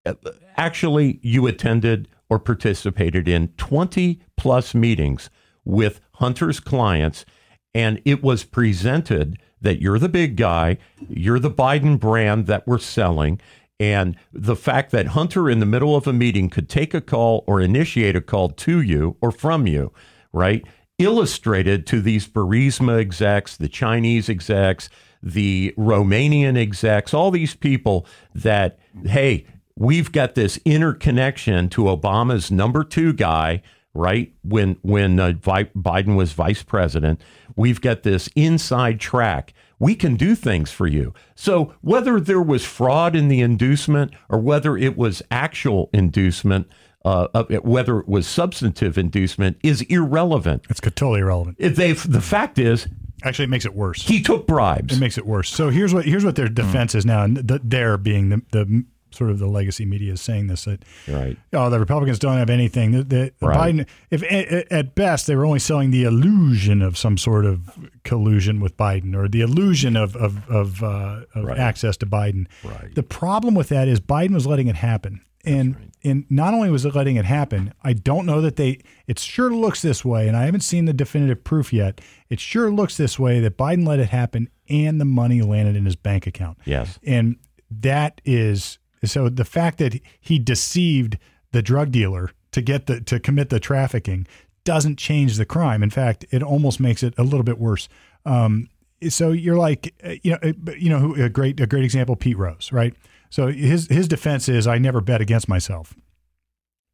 [0.07, 5.29] Uh, actually you attended or participated in 20 plus meetings
[5.63, 7.25] with Hunter's clients,
[7.73, 10.77] and it was presented that you're the big guy,
[11.09, 13.39] you're the Biden brand that we're selling.
[13.79, 17.43] And the fact that Hunter, in the middle of a meeting, could take a call
[17.47, 19.91] or initiate a call to you or from you,
[20.33, 20.65] right?
[20.97, 24.89] Illustrated to these Burisma execs, the Chinese execs,
[25.21, 29.45] the Romanian execs, all these people that, hey,
[29.77, 33.61] we've got this interconnection to Obama's number two guy,
[33.93, 34.33] right?
[34.43, 37.21] When when uh, Vi- Biden was vice president,
[37.55, 39.53] we've got this inside track.
[39.79, 41.13] We can do things for you.
[41.35, 46.67] So whether there was fraud in the inducement or whether it was actual inducement,
[47.05, 47.27] uh,
[47.61, 50.65] whether it was substantive inducement, is irrelevant.
[50.67, 51.57] It's totally irrelevant.
[51.59, 52.87] If they, the fact is,
[53.23, 54.01] Actually, it makes it worse.
[54.07, 54.95] he took bribes.
[54.97, 55.49] It makes it worse.
[55.49, 58.85] So here's what here's what their defense is now, and the, their being the, the
[59.17, 61.37] sort of the legacy media is saying this that right.
[61.53, 62.91] oh the Republicans don't have anything.
[62.91, 63.75] The, the, the Right.
[63.75, 64.23] Biden, if
[64.71, 67.69] at, best they were only selling the illusion of some sort of
[68.03, 71.57] collusion with Biden or the illusion of of, of, uh, of Right.
[71.59, 72.47] access to Biden.
[72.63, 72.93] Right.
[72.95, 75.21] The problem with that is Biden was letting it happen.
[75.45, 79.17] And and not only was it letting it happen, I don't know that they it
[79.17, 82.01] sure looks this way, and I haven't seen the definitive proof yet.
[82.29, 85.85] It sure looks this way that Biden let it happen and the money landed in
[85.85, 86.57] his bank account.
[86.65, 86.99] Yes.
[87.05, 87.37] And
[87.71, 88.77] that is
[89.09, 91.17] so the fact that he deceived
[91.51, 94.27] the drug dealer to get the to commit the trafficking
[94.63, 95.81] doesn't change the crime.
[95.81, 97.87] In fact, it almost makes it a little bit worse.
[98.25, 98.69] Um,
[99.09, 102.37] so you're like, uh, you know, uh, you know, a great a great example, Pete
[102.37, 102.93] Rose, right?
[103.29, 105.95] So his his defense is, I never bet against myself.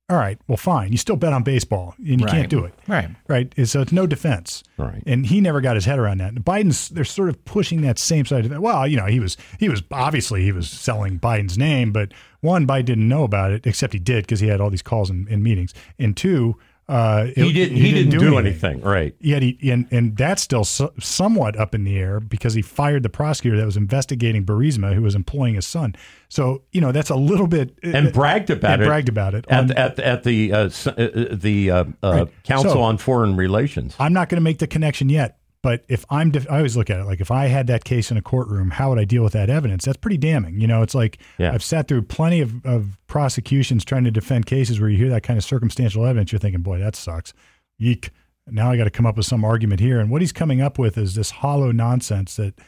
[0.09, 0.91] All right, well, fine.
[0.91, 2.31] You still bet on baseball, and you Right.
[2.35, 3.09] can't do it, Right.
[3.29, 3.53] right?
[3.55, 5.01] And So it's no defense, Right.
[5.07, 6.33] and he never got his head around that.
[6.33, 8.61] And Biden's they're sort of pushing that same side of it.
[8.61, 12.67] Well, you know, he was he was obviously he was selling Biden's name, but one,
[12.67, 15.25] Biden didn't know about it, except he did because he had all these calls and,
[15.29, 15.73] and meetings.
[15.97, 16.57] And two,
[16.89, 17.77] uh, He, it- didn't.
[17.77, 18.81] He, didn't, do anything.
[18.81, 19.15] Right.
[19.19, 23.03] Yet he and and that's still so, somewhat up in the air because he fired
[23.03, 25.95] the prosecutor that was investigating Burisma, who was employing his son.
[26.29, 28.85] So you know that's a little bit and bragged about and it.
[28.85, 32.43] bragged about it at on- at, at the uh, uh, uh, the uh, uh, Right.
[32.43, 33.95] Council So- on Foreign Relations.
[33.99, 35.37] I'm not going to make the connection yet.
[35.63, 38.11] But if I'm, def- I always look at it like if I had that case
[38.11, 39.85] in a courtroom, how would I deal with that evidence?
[39.85, 40.59] That's pretty damning.
[40.59, 41.53] You know, it's like Yeah.
[41.53, 45.23] I've sat through plenty of, of prosecutions trying to defend cases where you hear that
[45.23, 46.31] kind of circumstantial evidence.
[46.31, 47.33] You're thinking, boy, that sucks.
[47.77, 48.11] Yeek.
[48.45, 50.01] Now I got to come up with some argument here.
[50.01, 52.59] And what he's coming up with is this hollow nonsense that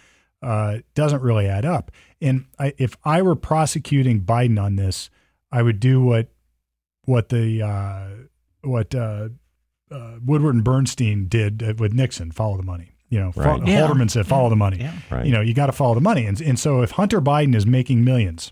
[0.42, 1.92] uh, doesn't really add up.
[2.22, 5.10] And I, if I were prosecuting Biden on this,
[5.52, 6.30] I would do what
[7.04, 8.08] what the uh,
[8.62, 9.30] what uh,
[9.92, 12.92] uh, Woodward and Bernstein did uh, with Nixon: follow the money.
[13.10, 13.60] You know, Right.
[13.62, 13.88] Fo- Yeah.
[13.88, 14.94] Haldeman said, "Follow the money." Yeah.
[15.12, 15.26] Right.
[15.26, 16.26] You know, you got to follow the money.
[16.26, 18.52] And and so if Hunter Biden is making millions,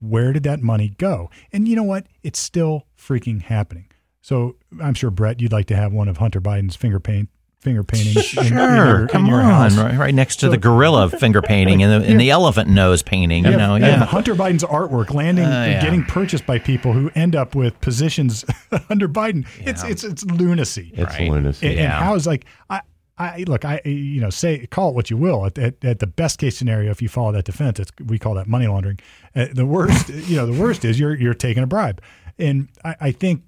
[0.00, 1.28] where did that money go?
[1.52, 2.06] And you know what?
[2.22, 3.86] It's still freaking happening.
[4.20, 7.30] So I'm sure Brett, you'd like to have one of Hunter Biden's finger paint
[7.60, 9.76] finger paintings in, in Sure, your, come in your on, house.
[9.76, 13.02] right, right next to So- the gorilla finger painting and the, and the elephant nose
[13.02, 13.44] painting.
[13.44, 14.04] You Yeah, know, and yeah.
[14.04, 15.82] Hunter Biden's artwork landing Uh, yeah.
[15.82, 18.44] getting purchased by people who end up with positions
[18.90, 19.46] under Biden.
[19.60, 19.90] It's Yeah.
[19.90, 20.92] it's it's lunacy.
[20.94, 21.28] It's Right.
[21.30, 21.66] lunacy.
[21.66, 22.00] And, and Yeah.
[22.02, 22.80] how is like I,
[23.18, 26.06] I look I you know say call it what you will at, at, at the
[26.06, 29.00] best case scenario if you follow that defense it's we call that money laundering.
[29.34, 32.00] Uh, the worst you know the worst is you're you're taking a bribe,
[32.38, 33.42] and I, I think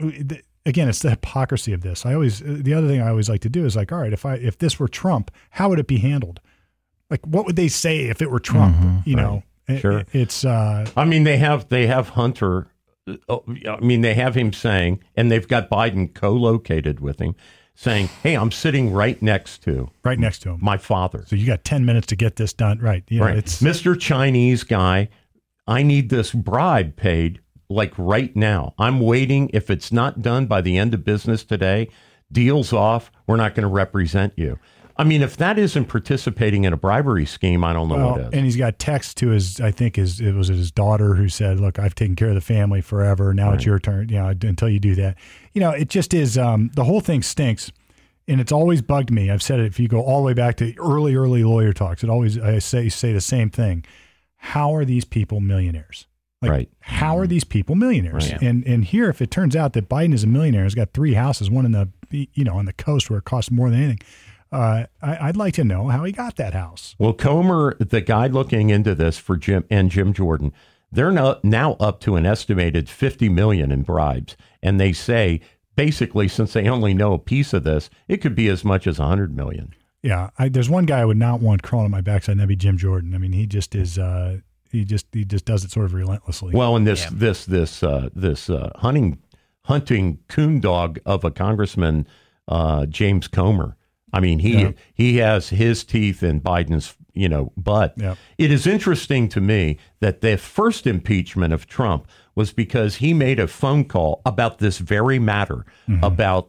[0.00, 2.04] th- again it's the hypocrisy of this.
[2.06, 4.24] I always the other thing I always like to do is like all right if
[4.26, 6.40] I if this were Trump how would it be handled?
[7.10, 9.06] Like what would they say if it were Trump?
[9.06, 10.04] you know, It- Sure.
[10.12, 12.68] it's uh, I mean, they have they have Hunter.
[13.28, 13.38] uh,
[13.68, 17.34] I mean, they have him saying, and they've got Biden co-located with him,
[17.74, 20.58] saying, "Hey, I'm sitting right next to right next to him.
[20.62, 22.78] my father." So you got ten minutes to get this done.
[22.78, 23.04] Right?
[23.08, 23.98] You know, right, It's Mr.
[23.98, 25.08] Chinese guy.
[25.66, 28.74] I need this bribe paid like right now.
[28.78, 29.50] I'm waiting.
[29.52, 31.88] If it's not done by the end of business today,
[32.32, 33.10] deals off.
[33.26, 34.58] We're not going to represent you.
[35.00, 38.20] I mean, if that isn't participating in a bribery scheme, I don't know Well, what
[38.20, 38.28] is.
[38.32, 41.60] and he's got text to his, I think his, it was his daughter who said,
[41.60, 43.32] "Look, I've taken care of the family forever.
[43.32, 44.08] Now it's your turn.
[44.08, 45.16] You know, until you do that,
[45.52, 46.36] you know, it just is.
[46.36, 47.70] Um, the whole thing stinks,
[48.26, 49.30] and it's always bugged me.
[49.30, 49.66] I've said it.
[49.66, 52.58] If you go all the way back to early, early lawyer talks, it always I
[52.58, 53.84] say say the same thing.
[54.36, 56.06] How are these people millionaires?
[56.40, 56.70] Like, Right.
[56.80, 58.30] how are these people millionaires?
[58.30, 58.42] Right.
[58.42, 61.14] And and here, if it turns out that Biden is a millionaire, he's got three
[61.14, 64.00] houses, one in the you know on the coast where it costs more than anything.
[64.50, 66.94] Uh, I, I'd like to know how he got that house.
[66.98, 70.54] Well, Comer, the guy looking into this for Jim and Jim Jordan,
[70.90, 74.38] they're now, now up to an estimated 50 million in bribes.
[74.62, 75.42] And they say
[75.76, 78.98] basically, since they only know a piece of this, it could be as much as
[78.98, 79.74] a 100 million.
[80.02, 82.48] Yeah, I, there's one guy I would not want crawling on my backside, and that'd
[82.48, 83.14] be Jim Jordan.
[83.14, 83.98] I mean, he just is.
[83.98, 84.38] Uh,
[84.70, 86.54] he just he just does it sort of relentlessly.
[86.54, 89.18] Well, and this this this uh, this uh, hunting
[89.64, 92.06] hunting coon dog of a congressman,
[92.48, 93.76] uh, James Comer.
[94.12, 94.72] I mean, he Yeah.
[94.94, 97.94] he has his teeth in Biden's you know butt.
[97.96, 98.14] Yeah.
[98.38, 103.38] It is interesting to me that the first impeachment of Trump was because he made
[103.40, 105.66] a phone call about this very matter
[106.02, 106.48] about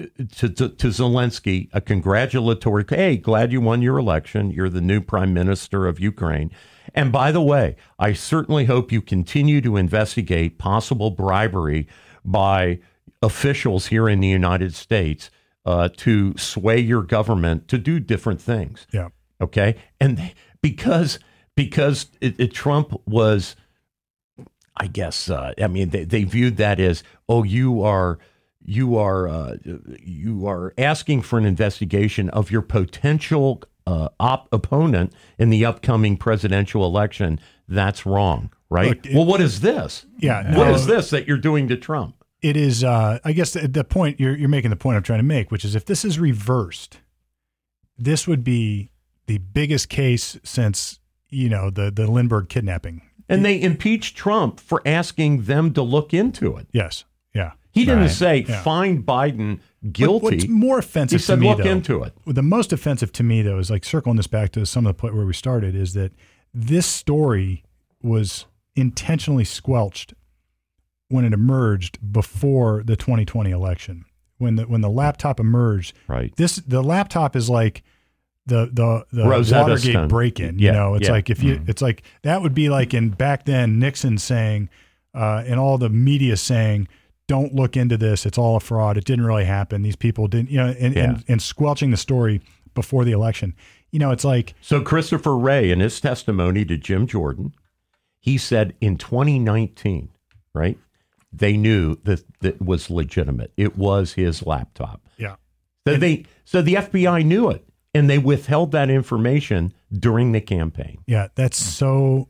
[0.00, 0.04] uh,
[0.36, 4.50] to, to, to Zelensky a congratulatory, hey, glad you won your election.
[4.50, 6.50] You're the new prime minister of Ukraine.
[6.94, 11.86] And by the way, I certainly hope you continue to investigate possible bribery
[12.24, 12.80] by
[13.22, 15.30] officials here in the United States
[15.64, 18.86] uh, to sway your government to do different things.
[18.92, 19.08] yeah,
[19.40, 20.32] Okay, and
[20.62, 21.18] because
[21.56, 23.56] because it, it, Trump was,
[24.76, 28.18] I guess, uh, I mean, they, they viewed that as, oh, you are
[28.64, 29.56] you are uh,
[30.02, 36.16] you are asking for an investigation of your potential uh, op- opponent in the upcoming
[36.16, 37.38] presidential election.
[37.68, 38.88] That's wrong, right?
[38.88, 40.06] Look, it- well, what is this?
[40.18, 40.74] Yeah, what no.
[40.74, 42.16] is this that you're doing to Trump?
[42.42, 42.82] it is.
[42.82, 45.50] Uh, I guess the, the point you're you're making the point I'm trying to make,
[45.50, 46.98] which is if this is reversed,
[47.98, 48.90] this would be
[49.26, 53.02] the biggest case since you know the the Lindbergh kidnapping.
[53.28, 56.66] And they impeached Trump for asking them to look into it.
[56.72, 57.52] Yes, yeah.
[57.70, 58.10] He didn't Right.
[58.10, 58.60] say Yeah.
[58.62, 60.24] find Biden What- guilty.
[60.36, 62.12] What's more he offensive said to me, look though, into it.
[62.26, 65.00] the most offensive to me though is like circling this back to some of the
[65.00, 66.12] point where we started is that
[66.52, 67.64] this story
[68.02, 70.14] was intentionally squelched
[71.08, 74.04] when it emerged before the 2020 election
[74.38, 76.34] when the when the laptop emerged Right.
[76.36, 77.82] this the laptop is like
[78.46, 80.08] the the the Rosetta Watergate Stone.
[80.08, 81.12] break-in you know it's yeah.
[81.14, 81.70] like if you Mm-hmm.
[81.70, 84.68] it's like that would be like in back then Nixon saying
[85.14, 86.86] uh, and all the media saying
[87.30, 90.50] don't look into this it's all a fraud it didn't really happen these people didn't
[90.50, 91.04] you know and, Yeah.
[91.04, 92.40] and, and squelching the story
[92.74, 93.54] before the election
[93.92, 97.52] you know it's like So Christopher Wray, in his testimony to Jim Jordan,
[98.20, 100.10] he said in 2019,
[100.54, 100.78] right?
[101.32, 103.52] They knew that that was legitimate.
[103.56, 105.00] It was his laptop.
[105.16, 105.36] yeah
[105.86, 107.64] So they so the FBI knew it,
[107.94, 110.98] and they withheld that information during the campaign.
[111.06, 112.28] yeah that's so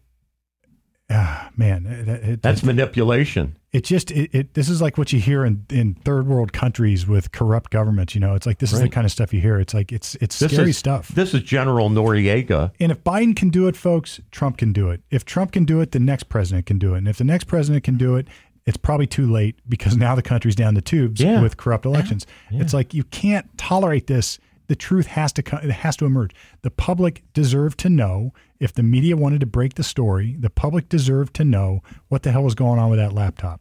[1.10, 3.56] ah, man it, it, That's manipulation.
[3.72, 7.06] it just it, it this is like what you hear in, in third world countries
[7.06, 8.34] with corrupt governments you know?
[8.34, 9.58] It's like this is the kind of stuff you hear.
[9.60, 11.08] It's like it's it's This scary is stuff.
[11.08, 12.72] This is General Noriega.
[12.80, 15.02] and if biden can do it folks trump can do it.
[15.10, 16.98] If trump can do it the next president can do it.
[16.98, 18.28] And if the next president can do it
[18.66, 21.40] it's probably too late because now the country's down the tubes Yeah.
[21.42, 22.26] with corrupt elections.
[22.50, 24.38] It's like you can't tolerate this
[24.70, 26.30] the truth has to come, it has to emerge.
[26.62, 30.36] The public deserved to know if the media wanted to break the story.
[30.38, 33.60] The public deserved to know what the hell was going on with that laptop.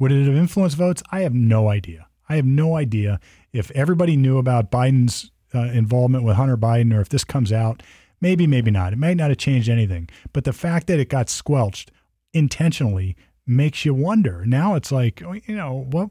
[0.00, 1.00] Would it have influenced votes?
[1.12, 2.08] I have no idea.
[2.28, 3.20] I have no idea
[3.52, 7.84] if everybody knew about Biden's uh, involvement with Hunter Biden or if this comes out.
[8.20, 8.92] Maybe, maybe not.
[8.92, 10.08] It might not have changed anything.
[10.32, 11.92] But the fact that it got squelched
[12.32, 14.44] intentionally makes you wonder.
[14.44, 16.10] Now it's like, oh, you know, what?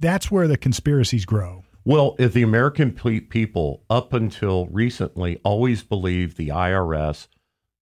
[0.00, 1.62] That's where the conspiracies grow.
[1.86, 7.28] Well, if the American people, up until recently, always believed the IRS,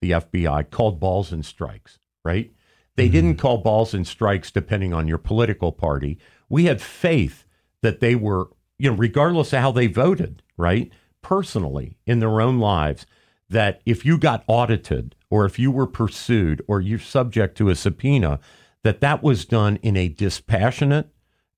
[0.02, 2.52] the FBI called balls and strikes, right?
[2.96, 3.12] They mm-hmm.
[3.12, 6.18] didn't call balls and strikes depending on your political party.
[6.50, 7.46] We had faith
[7.80, 10.92] that they were, you know, regardless of how they voted, right?
[11.22, 13.06] Personally, in their own lives,
[13.48, 17.74] that if you got audited or if you were pursued or you're subject to a
[17.74, 18.38] subpoena,
[18.82, 21.08] that that was done in a dispassionate,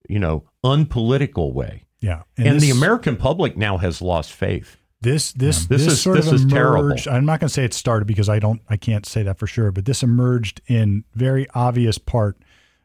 [0.08, 1.82] you know, unpolitical way.
[2.06, 4.76] Yeah, and, and this, the American public now has lost faith.
[5.00, 5.66] This this yeah.
[5.70, 7.08] this, this, is sort this of emerged.
[7.08, 9.48] I'm not going to say it started because I don't I can't say that for
[9.48, 12.38] sure, but this emerged in very obvious part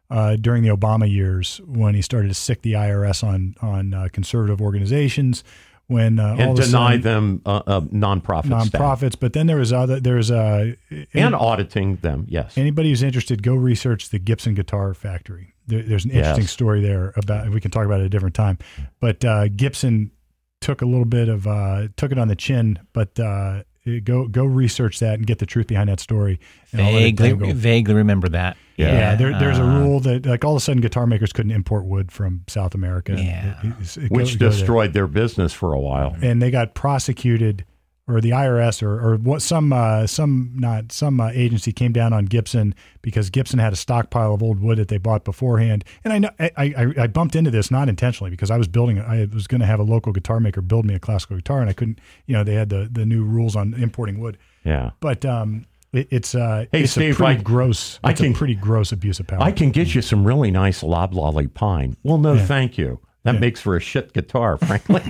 [0.09, 4.07] uh, during the Obama years when he started to sick the IRS on on uh,
[4.11, 5.43] conservative organizations
[5.85, 9.15] when uh, and deny sudden, them uh, uh, nonprofit nonprofits.
[9.19, 10.75] But then there was other there's a
[11.13, 12.25] and auditing them.
[12.27, 12.57] Yes.
[12.57, 15.50] Anybody who's interested, go research the Gibson Guitar Factory.
[15.67, 16.51] There, there's an interesting yes.
[16.51, 17.49] story there about.
[17.49, 18.57] We can talk about it at a different time.
[18.99, 20.11] But uh, Gibson
[20.59, 23.63] took a little bit of uh, took it on the chin, but uh,
[24.03, 26.39] go go research that and get the truth behind that story.
[26.71, 28.57] Vaguely, vaguely remember that.
[28.77, 31.33] Yeah, yeah there, there's a uh, rule that like all of a sudden guitar makers
[31.33, 33.59] couldn't import wood from South America, yeah.
[33.63, 37.65] it, it, it which destroyed their business for a while, and they got prosecuted
[38.07, 42.13] or the IRS or, or what some uh, some not some uh, agency came down
[42.13, 45.83] on Gibson because Gibson had a stockpile of old wood that they bought beforehand.
[46.03, 48.99] And I know I, I, I bumped into this not intentionally because I was building
[48.99, 51.69] I was going to have a local guitar maker build me a classical guitar and
[51.69, 54.37] I couldn't you know they had the the new rules on importing wood.
[54.63, 57.99] Yeah, but um, it, it's uh, hey it's Steve, a pretty I, gross.
[58.03, 59.41] I can, a pretty gross abuse of power.
[59.41, 61.97] I can get you some really nice loblolly pine.
[62.03, 62.45] Well, no, yeah.
[62.45, 62.99] thank you.
[63.23, 63.39] That yeah.
[63.39, 65.01] makes for a shit guitar, frankly.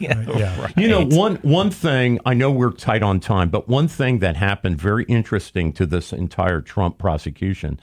[0.00, 0.58] yeah.
[0.62, 0.76] Right.
[0.76, 4.36] You know, one one thing I know we're tight on time, but one thing that
[4.36, 7.80] happened very interesting to this entire Trump prosecution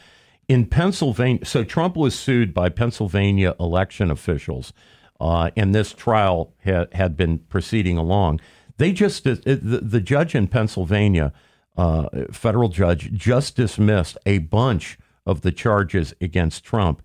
[0.48, 1.46] in Pennsylvania.
[1.46, 4.74] So Trump was sued by Pennsylvania election officials,
[5.20, 8.40] uh, and this trial had had been proceeding along.
[8.78, 11.34] They just uh, the, the judge in Pennsylvania,
[11.78, 17.02] uh, federal judge, just dismissed a bunch of the charges against Trump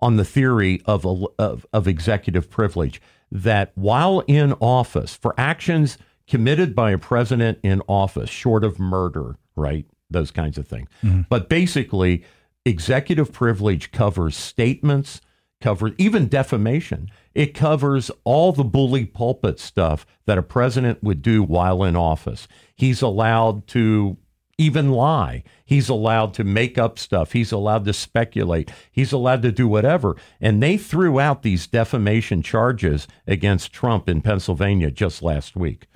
[0.00, 1.06] on the theory of,
[1.38, 7.82] of, of executive privilege that while in office, for actions committed by a president in
[7.88, 9.86] office, short of murder, right?
[10.10, 10.88] Those kinds of things.
[11.02, 11.22] Mm-hmm.
[11.28, 12.24] But basically,
[12.64, 15.20] executive privilege covers statements,
[15.60, 17.10] covers even defamation.
[17.34, 22.46] It covers all the bully pulpit stuff that a president would do while in office.
[22.74, 24.16] He's allowed to
[24.58, 25.44] even lie.
[25.64, 27.32] He's allowed to make up stuff.
[27.32, 28.70] He's allowed to speculate.
[28.90, 30.16] He's allowed to do whatever.
[30.40, 35.86] And they threw out these defamation charges against Trump in Pennsylvania just last week.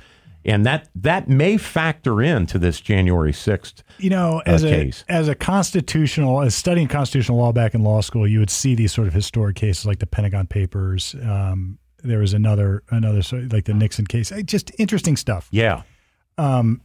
[0.44, 3.84] And that that may factor into this January sixth.
[3.98, 5.04] You know, uh, as uh, a case.
[5.08, 8.92] as a constitutional, as studying constitutional law back in law school, you would see these
[8.92, 11.14] sort of historic cases like the Pentagon Papers.
[11.22, 14.32] Um, there was another another like the Nixon case.
[14.44, 15.48] Just interesting stuff.
[15.52, 15.82] Yeah.
[16.38, 16.80] Um,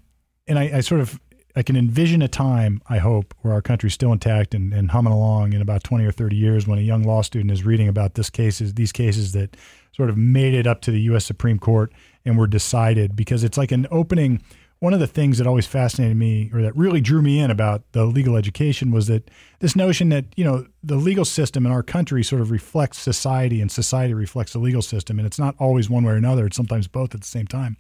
[0.48, 1.20] and I, I sort of
[1.58, 5.12] I can envision a time, I hope, where our country's still intact and, and humming
[5.12, 8.14] along in about 20 or 30 years when a young law student is reading about
[8.14, 9.58] this cases, these cases that
[9.92, 11.26] sort of made it up to the U.S.
[11.26, 11.92] Supreme Court
[12.26, 14.44] and were decided because it's like an opening.
[14.78, 17.82] One of the things that always fascinated me or that really drew me in about
[17.94, 21.82] the legal education was that this notion that, you know, the legal system in our
[21.82, 25.18] country sort of reflects society and society reflects the legal system.
[25.18, 27.78] And it's not always one way or another, it's sometimes both at the same time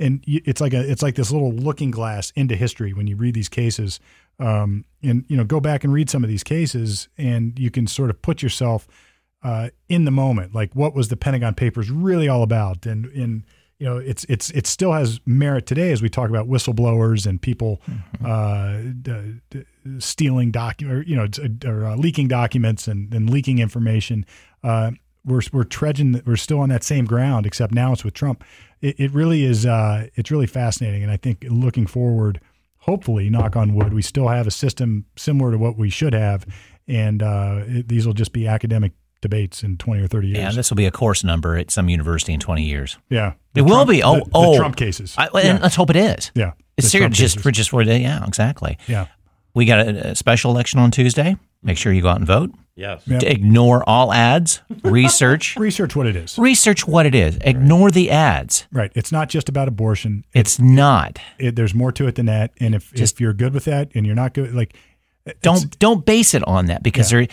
[0.00, 3.34] and it's like a it's like this little looking glass into history when you read
[3.34, 4.00] these cases.
[4.38, 7.86] Um, and you know go back and read some of these cases and you can
[7.86, 8.88] sort of put yourself
[9.42, 10.54] uh, in the moment.
[10.54, 12.86] Like what was the pentagon papers really all about?
[12.86, 13.44] And and
[13.78, 17.40] you know it's it's it still has merit today as we talk about whistleblowers and
[17.40, 18.26] people mm-hmm.
[18.26, 19.64] uh, d- d-
[19.98, 21.26] stealing document you know
[21.66, 24.24] or uh, leaking documents and, and leaking information.
[24.64, 24.92] Uh,
[25.24, 28.42] we're we're trudging we're still on that same ground except now it's with Trump
[28.80, 29.66] it, it really is.
[29.66, 32.40] Uh, it's really fascinating, and I think looking forward,
[32.78, 36.46] hopefully, knock on wood, we still have a system similar to what we should have,
[36.88, 40.38] and uh, it, these will just be academic debates in 20 or 30 years.
[40.38, 42.98] Yeah, this will be a course number at some university in 20 years.
[43.08, 43.34] Yeah.
[43.54, 44.02] It will be.
[44.02, 44.52] Oh, the, oh.
[44.52, 45.14] The Trump cases.
[45.18, 45.58] I, yeah.
[45.60, 46.30] let's hope it is.
[46.34, 46.52] Yeah.
[46.76, 48.78] It's serious just for just for the, yeah, exactly.
[48.86, 49.06] Yeah.
[49.54, 51.36] We got a, a, special election on Tuesday.
[51.62, 52.52] Make sure you go out and vote.
[52.76, 53.02] Yes.
[53.06, 53.22] Yep.
[53.24, 56.38] Ignore all ads, research, Research what it is.
[56.38, 57.36] research what it is.
[57.42, 58.66] Ignore the ads.
[58.72, 58.90] Right.
[58.94, 60.24] It's not just about abortion.
[60.32, 61.18] It's not.
[61.38, 62.52] It, there's more to it than that.
[62.58, 64.74] And if, if you're good with that and you're not good, like,
[65.42, 67.26] Don't don't base it on that because there.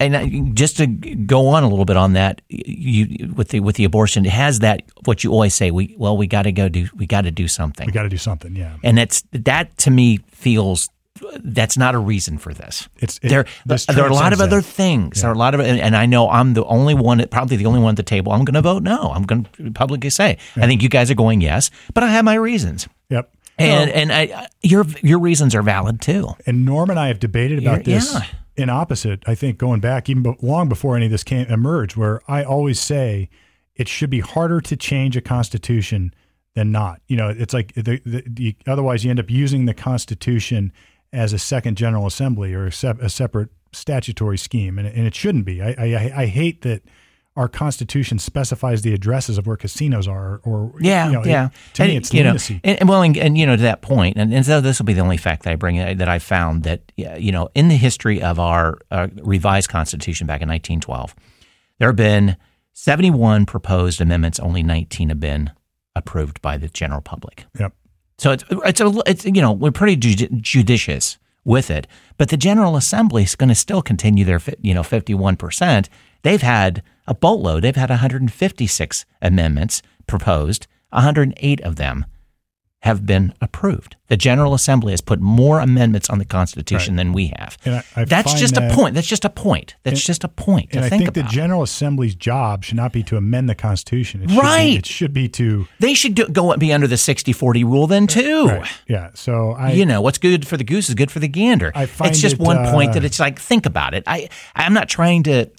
[0.00, 3.84] And just to go on a little bit on that, you with the with the
[3.84, 5.70] abortion, it has that what you always say.
[5.70, 6.88] We well, we got to go do.
[6.94, 7.84] We got to do something.
[7.84, 8.56] we got to do something.
[8.56, 8.76] Yeah.
[8.82, 10.88] and that's that to me feels
[11.42, 12.88] that's not a reason for this.
[12.98, 14.62] It's it, there, this there are a lot of other that.
[14.66, 15.20] things.
[15.22, 17.66] There are a lot of, and, and I know I'm the only one, probably the
[17.66, 18.32] only one at the table.
[18.32, 19.12] I'm going to vote no.
[19.14, 22.24] I'm going to publicly say I think you guys are going yes, but I have
[22.24, 23.32] my reasons, Yep.
[23.58, 26.28] and and I, your your reasons are valid too.
[26.46, 28.22] and Norm and I have debated about You're- this yeah.
[28.56, 29.22] in opposite.
[29.26, 32.80] I think going back even long before any of this came emerged, where I always
[32.80, 33.28] say
[33.74, 36.14] it should be harder to change a constitution
[36.54, 37.02] than not.
[37.08, 40.72] You know, it's like the, the, the otherwise you end up using the Constitution
[41.16, 45.14] as a second General Assembly or a, sep- a separate statutory scheme, and, and it
[45.14, 45.60] shouldn't be.
[45.62, 46.82] I, I I hate that.
[47.38, 51.48] Our Constitution specifies the addresses of where casinos are, or Yeah, you know, it- yeah.
[51.74, 52.60] to and, me, it's you know, lunacy.
[52.64, 54.86] and, and well, and, and you know, to that point, and, and so this will
[54.86, 57.76] be the only fact that I bring that I found that you know, in the
[57.76, 61.14] history of our uh, revised Constitution back in 1912,
[61.78, 62.38] there have been
[62.72, 64.40] 71 proposed amendments.
[64.40, 65.50] Only 19 have been
[65.94, 67.44] approved by the general public.
[67.60, 67.74] Yep.
[68.18, 71.86] So it's it's a it's you know we're pretty judi- judicious with it,
[72.16, 75.88] but the General Assembly is going to still continue their you know 51 percent.
[76.22, 77.62] They've had a boatload.
[77.62, 80.66] They've had 156 amendments proposed.
[80.90, 82.06] 108 of them
[82.82, 83.96] have been approved.
[84.08, 87.56] The General Assembly has put more amendments on the Constitution than we have.
[87.64, 88.94] And I- I That's just that- a point.
[88.94, 89.74] That's just a point.
[89.82, 91.22] That's just a point to And I think think the.
[91.24, 94.22] General Assembly's job should not be to amend the Constitution.
[94.22, 94.66] It should Right.
[94.74, 95.66] Be, it should be to.
[95.80, 98.46] they should do, go and be under the 60-40 rule then too.
[98.46, 98.70] Right.
[98.86, 99.08] Yeah.
[99.14, 99.72] So I.
[99.72, 101.72] you know what's good for the goose is good for the gander.
[101.74, 104.04] I find it's just it, one point uh, that it's like think about it.
[104.06, 105.50] I I'm not trying to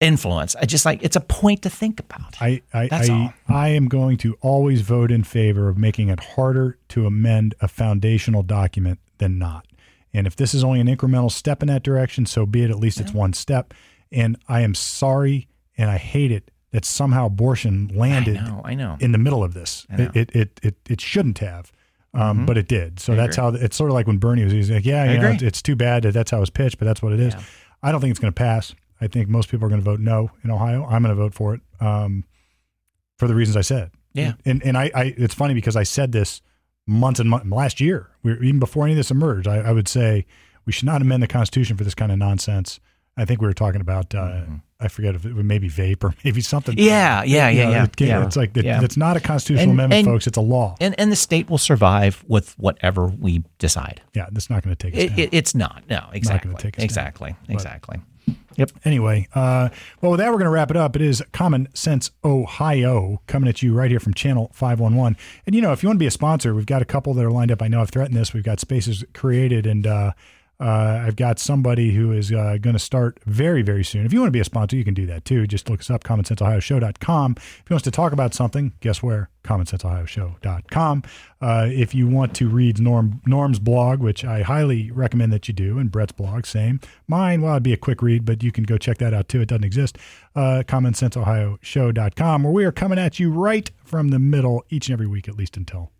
[0.00, 0.54] influence.
[0.56, 2.40] I just like it's a point to think about.
[2.40, 3.34] I, I, I.
[3.48, 7.68] I am going to always vote in favor of making it harder to amend a
[7.68, 9.66] foundational document than not.
[10.12, 12.70] And if this is only an incremental step in that direction, so be it.
[12.70, 13.74] At least it's one step.
[14.10, 18.62] And I am sorry and I hate it that somehow abortion landed I know.
[18.64, 18.96] I know.
[19.00, 19.86] in the middle of this.
[19.90, 20.02] Mm-hmm.
[20.02, 21.70] It, it, it, it, it shouldn't have,
[22.14, 22.98] um, but it did.
[22.98, 25.28] So that's how it's sort of like when Bernie was, he's like, yeah, you know,
[25.28, 27.34] it's, it's too bad that that's how it's pitched, but that's what it is.
[27.82, 28.74] I don't think it's going to pass.
[29.00, 30.84] I think most people are going to vote no in Ohio.
[30.84, 32.24] I'm going to vote for it um,
[33.18, 33.90] for the reasons I said.
[34.14, 34.32] Yeah.
[34.44, 36.40] And, and I, I, it's funny because I said this
[36.86, 39.88] months and months last year, we even before any of this emerged, I, I would
[39.88, 40.24] say
[40.64, 42.80] we should not amend the Constitution for this kind of nonsense.
[43.18, 44.42] I think we were talking about, uh,
[44.78, 46.74] I forget if it was maybe vape or maybe something.
[46.76, 46.86] Mm-hmm.
[46.86, 47.84] Yeah, yeah, You yeah, know, yeah.
[47.84, 48.26] it yeah.
[48.26, 48.82] It's like, it, Yeah.
[48.82, 50.26] it's not a constitutional And- amendment, and- folks.
[50.26, 50.76] It's a law.
[50.80, 54.00] and and the state will survive with whatever we decide.
[54.14, 55.18] yeah, that's not going to take us It, down.
[55.18, 55.82] it, it's not.
[55.90, 56.54] No, exactly.
[56.56, 57.36] take us down.
[57.48, 58.00] exactly.
[58.26, 58.80] Exactly.
[58.84, 59.68] Anyway, uh,
[60.00, 60.96] well, with that, we're going to wrap it up.
[60.96, 65.16] It is Common Sense Ohio coming at you right here from Channel 511.
[65.44, 67.24] And, you know, if you want to be a sponsor, we've got a couple that
[67.24, 67.60] are lined up.
[67.60, 68.32] I know I've threatened this.
[68.32, 70.12] We've got spaces created, and uh,
[70.58, 74.06] uh, I've got somebody who is uh, going to start very, very soon.
[74.06, 75.46] If you want to be a sponsor, you can do that too.
[75.46, 77.34] Just look us up, commonsenseohioshow.com.
[77.36, 79.30] If you want to talk about something, guess where?
[79.46, 81.02] commonsenseohioshow.com.
[81.40, 85.54] Uh, if you want to read Norm Norm's blog, which I highly recommend that you
[85.54, 86.80] do, and Brett's blog, same.
[87.06, 89.40] Mine, well, it'd be a quick read, but you can go check that out too.
[89.40, 89.98] It doesn't exist.
[90.34, 95.06] Uh, commonsenseohioshow.com, where we are coming at you right from the middle each and every
[95.06, 95.92] week, at least until